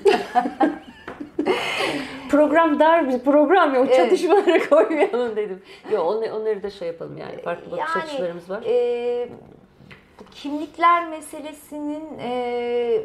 [2.30, 3.86] program dar bir program yok.
[3.88, 3.96] Evet.
[3.96, 5.62] Çatışmaları koymayalım dedim.
[5.90, 7.42] Yok onları, onları da şey yapalım yani.
[7.42, 8.62] Farklı bakış yani, açılarımız var.
[8.66, 9.28] E,
[10.20, 13.02] bu kimlikler meselesinin e,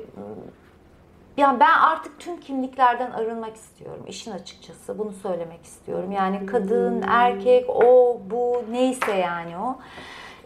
[1.37, 4.99] yani ben artık tüm kimliklerden arınmak istiyorum işin açıkçası.
[4.99, 6.11] Bunu söylemek istiyorum.
[6.11, 7.09] Yani kadın, hmm.
[7.09, 9.79] erkek, o, bu neyse yani o.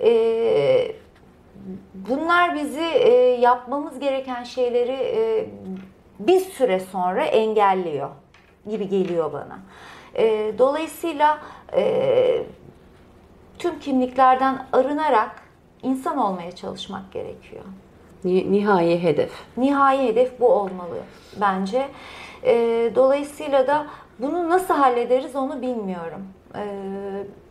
[0.04, 0.96] Ee,
[1.94, 5.50] bunlar bizi e, yapmamız gereken şeyleri e,
[6.20, 8.10] bir süre sonra engelliyor
[8.70, 9.60] gibi geliyor bana.
[10.16, 11.40] E, dolayısıyla
[11.74, 12.44] e,
[13.60, 15.42] tüm kimliklerden arınarak
[15.84, 17.64] insan olmaya çalışmak gerekiyor.
[18.24, 19.32] Nihai hedef.
[19.58, 20.98] Nihai hedef bu olmalı
[21.42, 21.88] bence.
[22.44, 22.56] E,
[22.96, 23.88] dolayısıyla da
[24.20, 26.28] bunu nasıl hallederiz onu bilmiyorum.
[26.56, 26.64] E,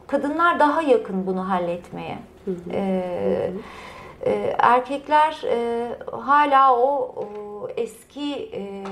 [0.06, 2.18] kadınlar daha yakın bunu halletmeye.
[2.44, 2.56] Hı hı.
[2.72, 3.52] E,
[4.26, 8.82] e, erkekler e, hala o, o eski e,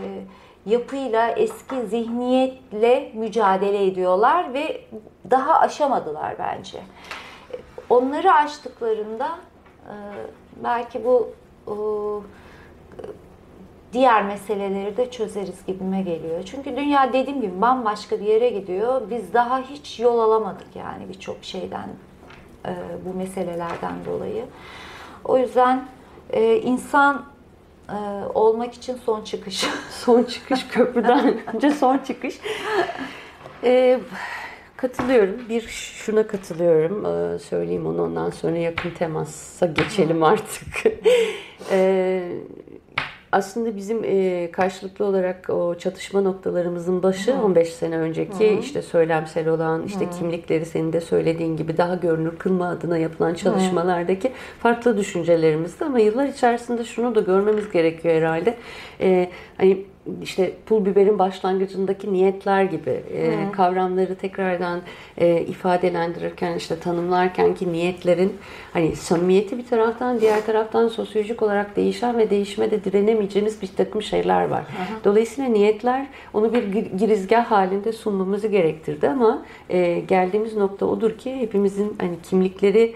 [0.67, 4.81] yapıyla, eski zihniyetle mücadele ediyorlar ve
[5.31, 6.79] daha aşamadılar bence.
[7.91, 9.29] Onları aştıklarında
[9.87, 9.95] e,
[10.65, 11.33] belki bu
[13.93, 16.43] diğer meseleleri de çözeriz gibime geliyor.
[16.45, 19.03] Çünkü dünya dediğim gibi bambaşka bir yere gidiyor.
[19.11, 21.89] Biz daha hiç yol alamadık yani birçok şeyden
[22.67, 22.73] e,
[23.05, 24.45] bu meselelerden dolayı.
[25.25, 25.85] O yüzden
[26.31, 27.25] e, insan
[27.89, 27.97] e,
[28.35, 29.67] olmak için son çıkış.
[29.91, 32.41] son çıkış köprüden önce son çıkış.
[34.79, 35.35] Katılıyorum.
[35.49, 37.07] Bir şuna katılıyorum.
[37.07, 40.69] Ee, söyleyeyim onu ondan sonra yakın temasa geçelim artık.
[41.71, 42.33] ee,
[43.33, 47.43] aslında bizim e, karşılıklı olarak o çatışma noktalarımızın başı Hı.
[47.43, 48.61] 15 sene önceki Hı.
[48.61, 50.11] işte söylemsel olan işte Hı.
[50.11, 54.33] kimlikleri senin de söylediğin gibi daha görünür kılma adına yapılan çalışmalardaki Hı.
[54.61, 58.57] farklı düşüncelerimizdi ama yıllar içerisinde şunu da görmemiz gerekiyor herhalde.
[59.01, 59.85] E, hani
[60.23, 64.81] işte pul biberin başlangıcındaki niyetler gibi e, kavramları tekrardan
[65.19, 68.33] e, ifadelendirirken işte tanımlarken ki niyetlerin
[68.73, 74.03] hani samimiyeti bir taraftan diğer taraftan sosyolojik olarak değişen ve değişime de direnemeyeceğimiz bir takım
[74.03, 74.63] şeyler var.
[74.63, 76.63] Hı Dolayısıyla niyetler onu bir
[76.99, 82.95] girizgah halinde sunmamızı gerektirdi ama e, geldiğimiz nokta odur ki hepimizin hani kimlikleri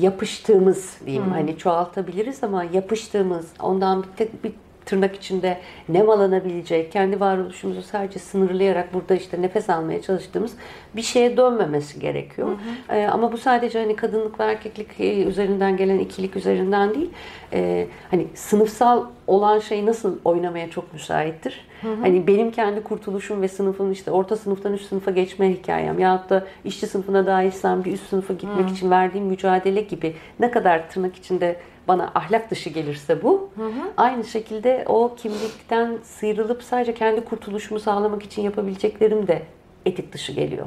[0.00, 1.32] yapıştığımız diyeyim hmm.
[1.32, 4.52] hani çoğaltabiliriz ama yapıştığımız ondan bir, tek, bir
[4.86, 5.58] tırnak içinde
[5.88, 10.52] nevalanabilecek, kendi varoluşumuzu sadece sınırlayarak burada işte nefes almaya çalıştığımız
[10.96, 12.48] bir şeye dönmemesi gerekiyor.
[12.48, 12.96] Hı hı.
[12.96, 17.10] Ee, ama bu sadece hani kadınlık ve erkeklik e, üzerinden gelen ikilik üzerinden değil.
[17.52, 21.66] Ee, hani sınıfsal olan şey nasıl oynamaya çok müsaittir.
[21.80, 22.00] Hı hı.
[22.00, 26.46] Hani benim kendi kurtuluşum ve sınıfım işte orta sınıftan üst sınıfa geçme hikayem yahut da
[26.64, 28.72] işçi sınıfına dahilsem bir üst sınıfa gitmek hı.
[28.72, 31.56] için verdiğim mücadele gibi ne kadar tırnak içinde
[31.88, 33.50] bana ahlak dışı gelirse bu.
[33.56, 33.92] Hı hı.
[33.96, 39.42] Aynı şekilde o kimlikten sıyrılıp sadece kendi kurtuluşumu sağlamak için yapabileceklerim de
[39.86, 40.66] etik dışı geliyor.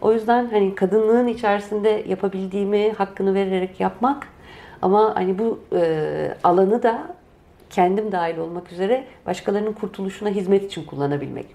[0.00, 4.28] O yüzden hani kadınlığın içerisinde yapabildiğimi hakkını vererek yapmak
[4.82, 7.14] ama hani bu e, alanı da
[7.70, 11.46] kendim dahil olmak üzere başkalarının kurtuluşuna hizmet için kullanabilmek.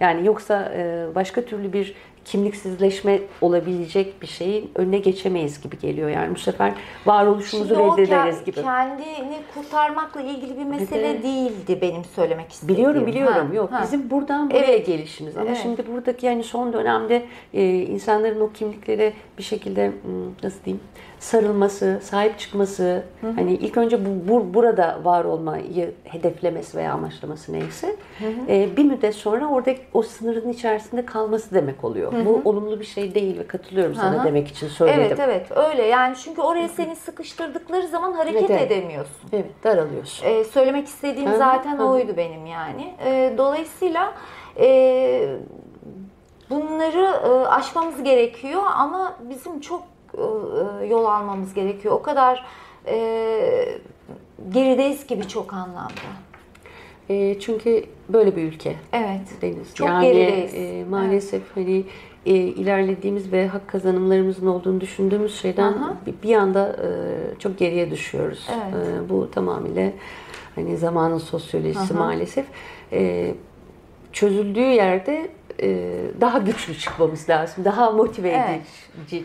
[0.00, 1.94] Yani yoksa e, başka türlü bir
[2.30, 6.08] kimliksizleşme olabilecek bir şeyin önüne geçemeyiz gibi geliyor.
[6.10, 6.72] Yani bu sefer
[7.06, 8.62] varoluşumuzu Şimdi reddederiz gibi.
[8.62, 11.22] kendini kurtarmakla ilgili bir mesele Evet.
[11.22, 12.78] değildi benim söylemek istediğim.
[12.78, 13.80] Biliyorum biliyorum Ha, yok ha.
[13.82, 14.86] bizim buradan buraya Evet.
[14.86, 15.58] gelişimiz ama Evet.
[15.62, 17.22] şimdi buradaki yani son dönemde
[17.54, 19.92] e, insanların o kimliklere bir şekilde
[20.42, 20.80] nasıl diyeyim
[21.20, 27.96] sarılması, sahip çıkması hani ilk önce bu, bu- burada var olmayı hedeflemesi veya amaçlaması neyse
[28.48, 32.12] e, bir müddet sonra orada o sınırın içerisinde kalması demek oluyor.
[32.24, 34.24] Bu olumlu bir şey değil ve katılıyorum sana Hı hı.
[34.24, 35.00] demek için söyledim.
[35.00, 39.28] Evet evet öyle yani çünkü oraya seni sıkıştırdıkları zaman hareket Evet, edemiyorsun.
[39.32, 40.26] Evet, daralıyorsun.
[40.26, 41.86] Ee, söylemek istediğim Hı hı, zaten hı hı.
[41.88, 42.94] oydu benim yani.
[43.04, 44.14] Ee, dolayısıyla
[44.60, 45.28] e,
[46.50, 49.97] bunları e, aşmamız gerekiyor ama bizim çok e, e,
[50.88, 51.94] yol almamız gerekiyor.
[51.94, 52.46] O kadar
[52.86, 53.78] e,
[54.50, 55.92] gerideyiz ki birçok anlamda.
[57.10, 58.74] E, çünkü böyle bir ülke.
[58.92, 59.42] Evet.
[59.42, 59.74] Deniz.
[59.74, 60.54] Çok yani gerideyiz.
[60.54, 61.84] e, maalesef hani
[62.26, 65.94] e, ilerlediğimiz ve hak kazanımlarımızın olduğunu düşündüğümüz şeyden Aha.
[66.06, 66.88] bir, bir anda e,
[67.38, 68.48] çok geriye düşüyoruz.
[68.50, 68.74] Evet.
[68.74, 69.90] E, bu tamamıyla
[70.54, 71.98] hani zamanın sosyolojisi Aha.
[71.98, 72.46] maalesef.
[72.92, 73.34] E,
[74.12, 75.30] çözüldüğü yerde
[75.62, 77.64] e, daha güçlü çıkmamız lazım.
[77.64, 78.60] Daha motive Evet.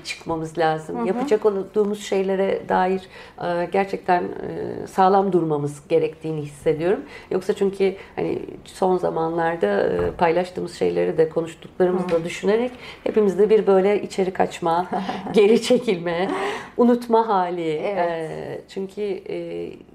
[0.06, 1.06] Çıkmamız lazım.
[1.06, 3.02] Yapacak olduğumuz şeylere dair
[3.44, 7.00] e, gerçekten e, sağlam durmamız gerektiğini hissediyorum.
[7.32, 12.72] Yoksa çünkü hani son zamanlarda e, paylaştığımız şeyleri de konuştuklarımızı da düşünerek
[13.04, 14.86] hepimizde bir böyle içeri kaçma,
[15.34, 16.32] geri çekilme,
[16.78, 17.72] unutma hali.
[17.72, 18.64] Evet.
[18.70, 19.24] Çünkü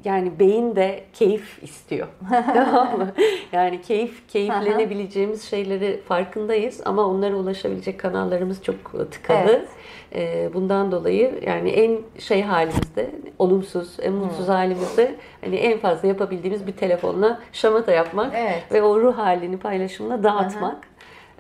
[0.05, 2.09] yani beyin de keyif istiyor.
[2.55, 3.13] tamam mı?
[3.53, 9.39] Yani keyif, keyiflenebileceğimiz şeyleri farkındayız ama onlara ulaşabilecek kanallarımız çok tıkalı.
[9.39, 9.68] Evet.
[10.15, 16.67] Ee, Bundan dolayı yani en şey halimizde, olumsuz, en mutsuz halimizde hani en fazla yapabildiğimiz
[16.67, 18.63] bir telefonla şamata yapmak Evet.
[18.73, 20.89] ve o ruh halini paylaşımla dağıtmak.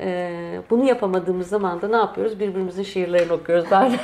[0.01, 2.41] Ee, bunu yapamadığımız zaman da ne yapıyoruz?
[2.41, 3.93] Birbirimizin şiirlerini okuyoruz ben.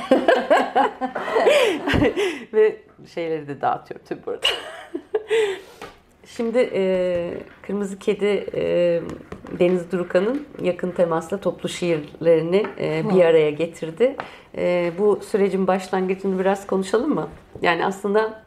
[2.53, 2.75] ve
[3.13, 4.47] şeyleri de dağıtıyorum tabii burada.
[6.25, 9.01] Şimdi e, Kırmızı Kedi e,
[9.59, 14.15] Deniz Durukan'ın yakın temasla toplu şiirlerini e, bir araya getirdi.
[14.57, 17.27] E, bu sürecin başlangıcını biraz konuşalım mı?
[17.61, 18.43] Yani aslında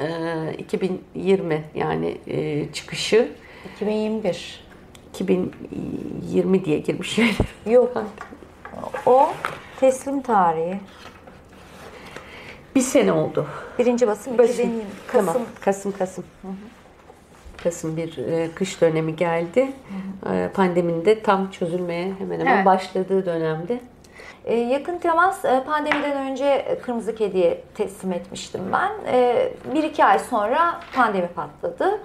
[0.00, 3.28] e, 2020 yani e, çıkışı
[3.74, 4.68] 2021.
[5.14, 7.30] 2020 diye girmiş yani.
[7.66, 8.04] Yok.
[9.06, 9.30] O
[9.80, 10.78] teslim tarihi.
[12.74, 13.46] Bir sene oldu.
[13.78, 14.54] Birinci basım Basım.
[14.54, 14.82] 2020.
[15.06, 15.26] Kasım.
[15.26, 15.42] Tamam.
[15.60, 16.24] Kasım Kasım.
[17.64, 19.72] Kasım bir e, kış dönemi geldi.
[20.32, 22.66] E, pandeminin de tam çözülmeye hemen hemen Evet.
[22.66, 23.80] başladığı dönemde.
[24.44, 28.90] Ee, yakın temas e, pandemiden önce Kırmızı Kedi'ye teslim etmiştim ben.
[29.12, 32.00] Ee, bir iki ay sonra pandemi patladı.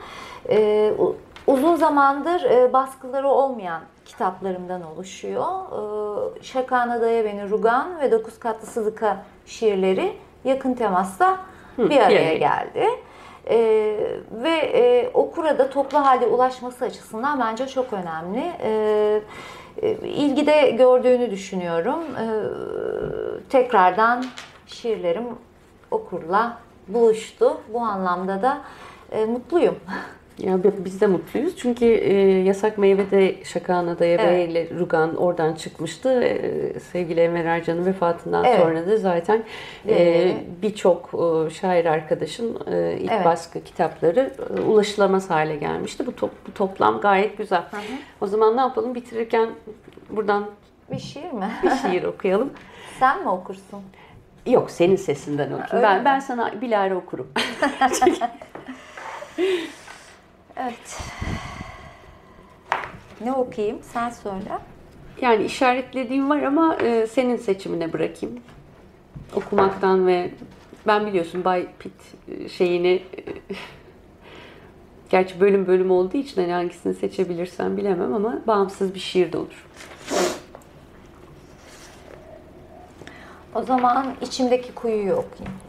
[0.99, 1.15] U-
[1.47, 5.45] uzun zamandır e, baskıları olmayan kitaplarımdan oluşuyor.
[6.37, 11.37] Ee, Şakana Daya Beni Rugan ve Dokuz Katlı Sıdıka şiirleri yakın temasta
[11.77, 12.37] bir araya.
[12.37, 12.85] geldi.
[13.49, 13.97] Ee,
[14.31, 18.51] ve e, okura da toplu halde ulaşması açısından bence çok önemli.
[18.61, 19.21] Ee,
[19.81, 21.99] e, ilgi de gördüğünü düşünüyorum.
[22.19, 22.29] Ee,
[23.49, 24.25] tekrardan
[24.67, 25.23] şiirlerim
[25.91, 27.61] okurla buluştu.
[27.73, 28.61] Bu anlamda da
[29.11, 29.75] e, mutluyum.
[30.45, 32.13] Ya bi- biz de mutluyuz çünkü e,
[32.43, 34.31] Yasak Meyve'de Şakana Daya Evet.
[34.31, 36.23] Bey ile Rugan oradan çıkmıştı.
[36.23, 38.59] E, sevgili Enver Ercan'ın vefatından Evet.
[38.59, 39.43] sonra da zaten
[39.87, 40.35] e, Evet.
[40.61, 43.25] birçok e, şair arkadaşın e, ilk Evet.
[43.25, 46.05] baskı kitapları e, ulaşılamaz hale gelmişti.
[46.07, 47.63] Bu, top- bu toplam gayet güzel.
[48.21, 48.95] O zaman ne yapalım?
[48.95, 49.49] Bitirirken
[50.09, 50.45] buradan
[50.91, 51.49] Bir şiir mi?
[51.63, 52.49] bir şiir okuyalım.
[52.99, 53.81] Sen mi okursun?
[54.45, 55.69] Yok senin sesinden okuyayım.
[55.75, 56.05] öyle Ben, mi?
[56.05, 57.27] ben sana bilare okurum.
[60.57, 60.99] Evet.
[63.21, 63.79] Ne okuyayım?
[63.93, 64.59] Sen söyle.
[65.21, 68.39] Yani işaretlediğim var ama e, senin seçimine bırakayım.
[69.35, 70.31] Okumaktan ve
[70.87, 71.93] ben biliyorsun Bay Pitt
[72.27, 73.23] e, şeyini e,
[75.09, 79.65] gerçi bölüm bölüm olduğu için hani hangisini seçebilirsen bilemem ama bağımsız bir şiir de olur.
[83.55, 85.62] O zaman içimdeki kuyuyu okuyayım.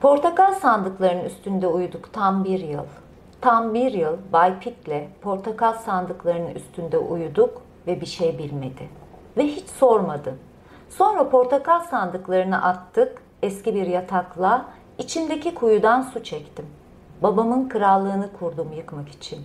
[0.00, 2.84] Portakal sandıklarının üstünde uyuduk tam bir yıl.
[3.40, 8.88] Tam bir yıl Bay Pitt'le portakal sandıklarının üstünde uyuduk ve bir şey bilmedi.
[9.36, 10.34] Ve hiç sormadı.
[10.90, 14.64] Sonra portakal sandıklarını attık eski bir yatakla
[14.98, 16.66] içimdeki kuyudan su çektim.
[17.22, 19.38] Babamın krallığını kurdum yıkmak için.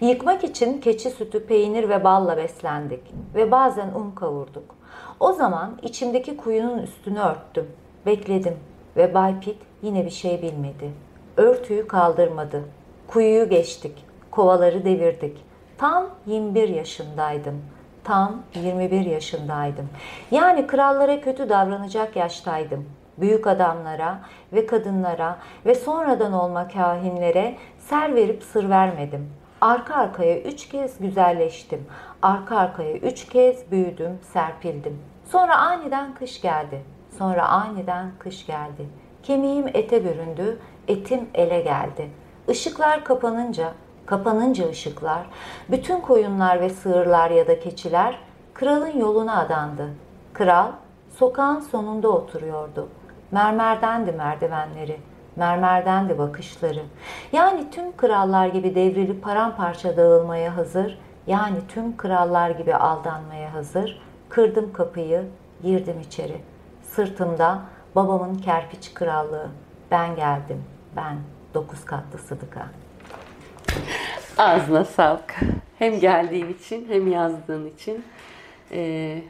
[0.00, 3.02] Yıkmak için keçi sütü, peynir ve balla beslendik
[3.34, 4.74] ve bazen un kavurduk.
[5.20, 7.66] O zaman içimdeki kuyunun üstünü örttüm.
[8.06, 8.56] Bekledim
[8.98, 10.90] ve Bay Pitt yine bir şey bilmedi.
[11.36, 12.64] örtüyü kaldırmadı.
[13.06, 15.38] Kuyuyu geçtik, kovaları devirdik.
[15.78, 17.62] Tam 21 yaşındaydım.
[18.04, 19.88] Tam 21 yaşındaydım.
[20.30, 22.86] Yani krallara kötü davranacak yaştaydım.
[23.18, 24.18] Büyük adamlara
[24.52, 29.30] ve kadınlara ve sonradan olma kahinlere ser verip sır vermedim.
[29.60, 31.86] Arka arkaya üç kez güzelleştim.
[32.22, 34.98] Arka arkaya üç kez büyüdüm, serpildim.
[35.24, 36.82] Sonra aniden kış geldi.
[37.18, 38.86] Sonra aniden kış geldi.
[39.22, 40.58] Kemiğim ete büründü,
[40.88, 42.10] etim ele geldi.
[42.48, 43.72] Işıklar kapanınca,
[44.06, 45.26] kapanınca ışıklar,
[45.70, 48.18] bütün koyunlar ve sığırlar ya da keçiler
[48.54, 49.88] kralın yoluna adandı.
[50.32, 50.72] Kral
[51.16, 52.88] sokağın sonunda oturuyordu.
[53.30, 55.00] Mermerdendi merdivenleri,
[55.36, 56.82] mermerdendi bakışları.
[57.32, 64.00] Yani tüm krallar gibi devrilip paramparça dağılmaya hazır, yani tüm krallar gibi aldanmaya hazır.
[64.28, 65.24] Kırdım kapıyı,
[65.62, 66.40] girdim içeri.
[66.98, 67.62] Sırtımda
[67.94, 69.50] babamın kerpiç krallığı.
[69.90, 70.64] Ben geldim,
[70.96, 71.16] ben
[71.54, 72.66] dokuz katlı sıdıka.
[74.38, 75.34] Ağzına sağlık.
[75.78, 78.04] Hem geldiğin için hem yazdığın için.
[78.72, 79.22] Ee,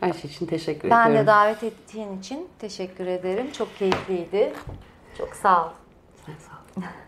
[0.00, 1.26] her şey için teşekkür Ben ediyorum.
[1.26, 3.52] de davet ettiğin için teşekkür ederim.
[3.52, 4.52] Çok keyifliydi.
[5.18, 5.70] Çok sağ ol.
[6.26, 6.84] Sen sağ ol.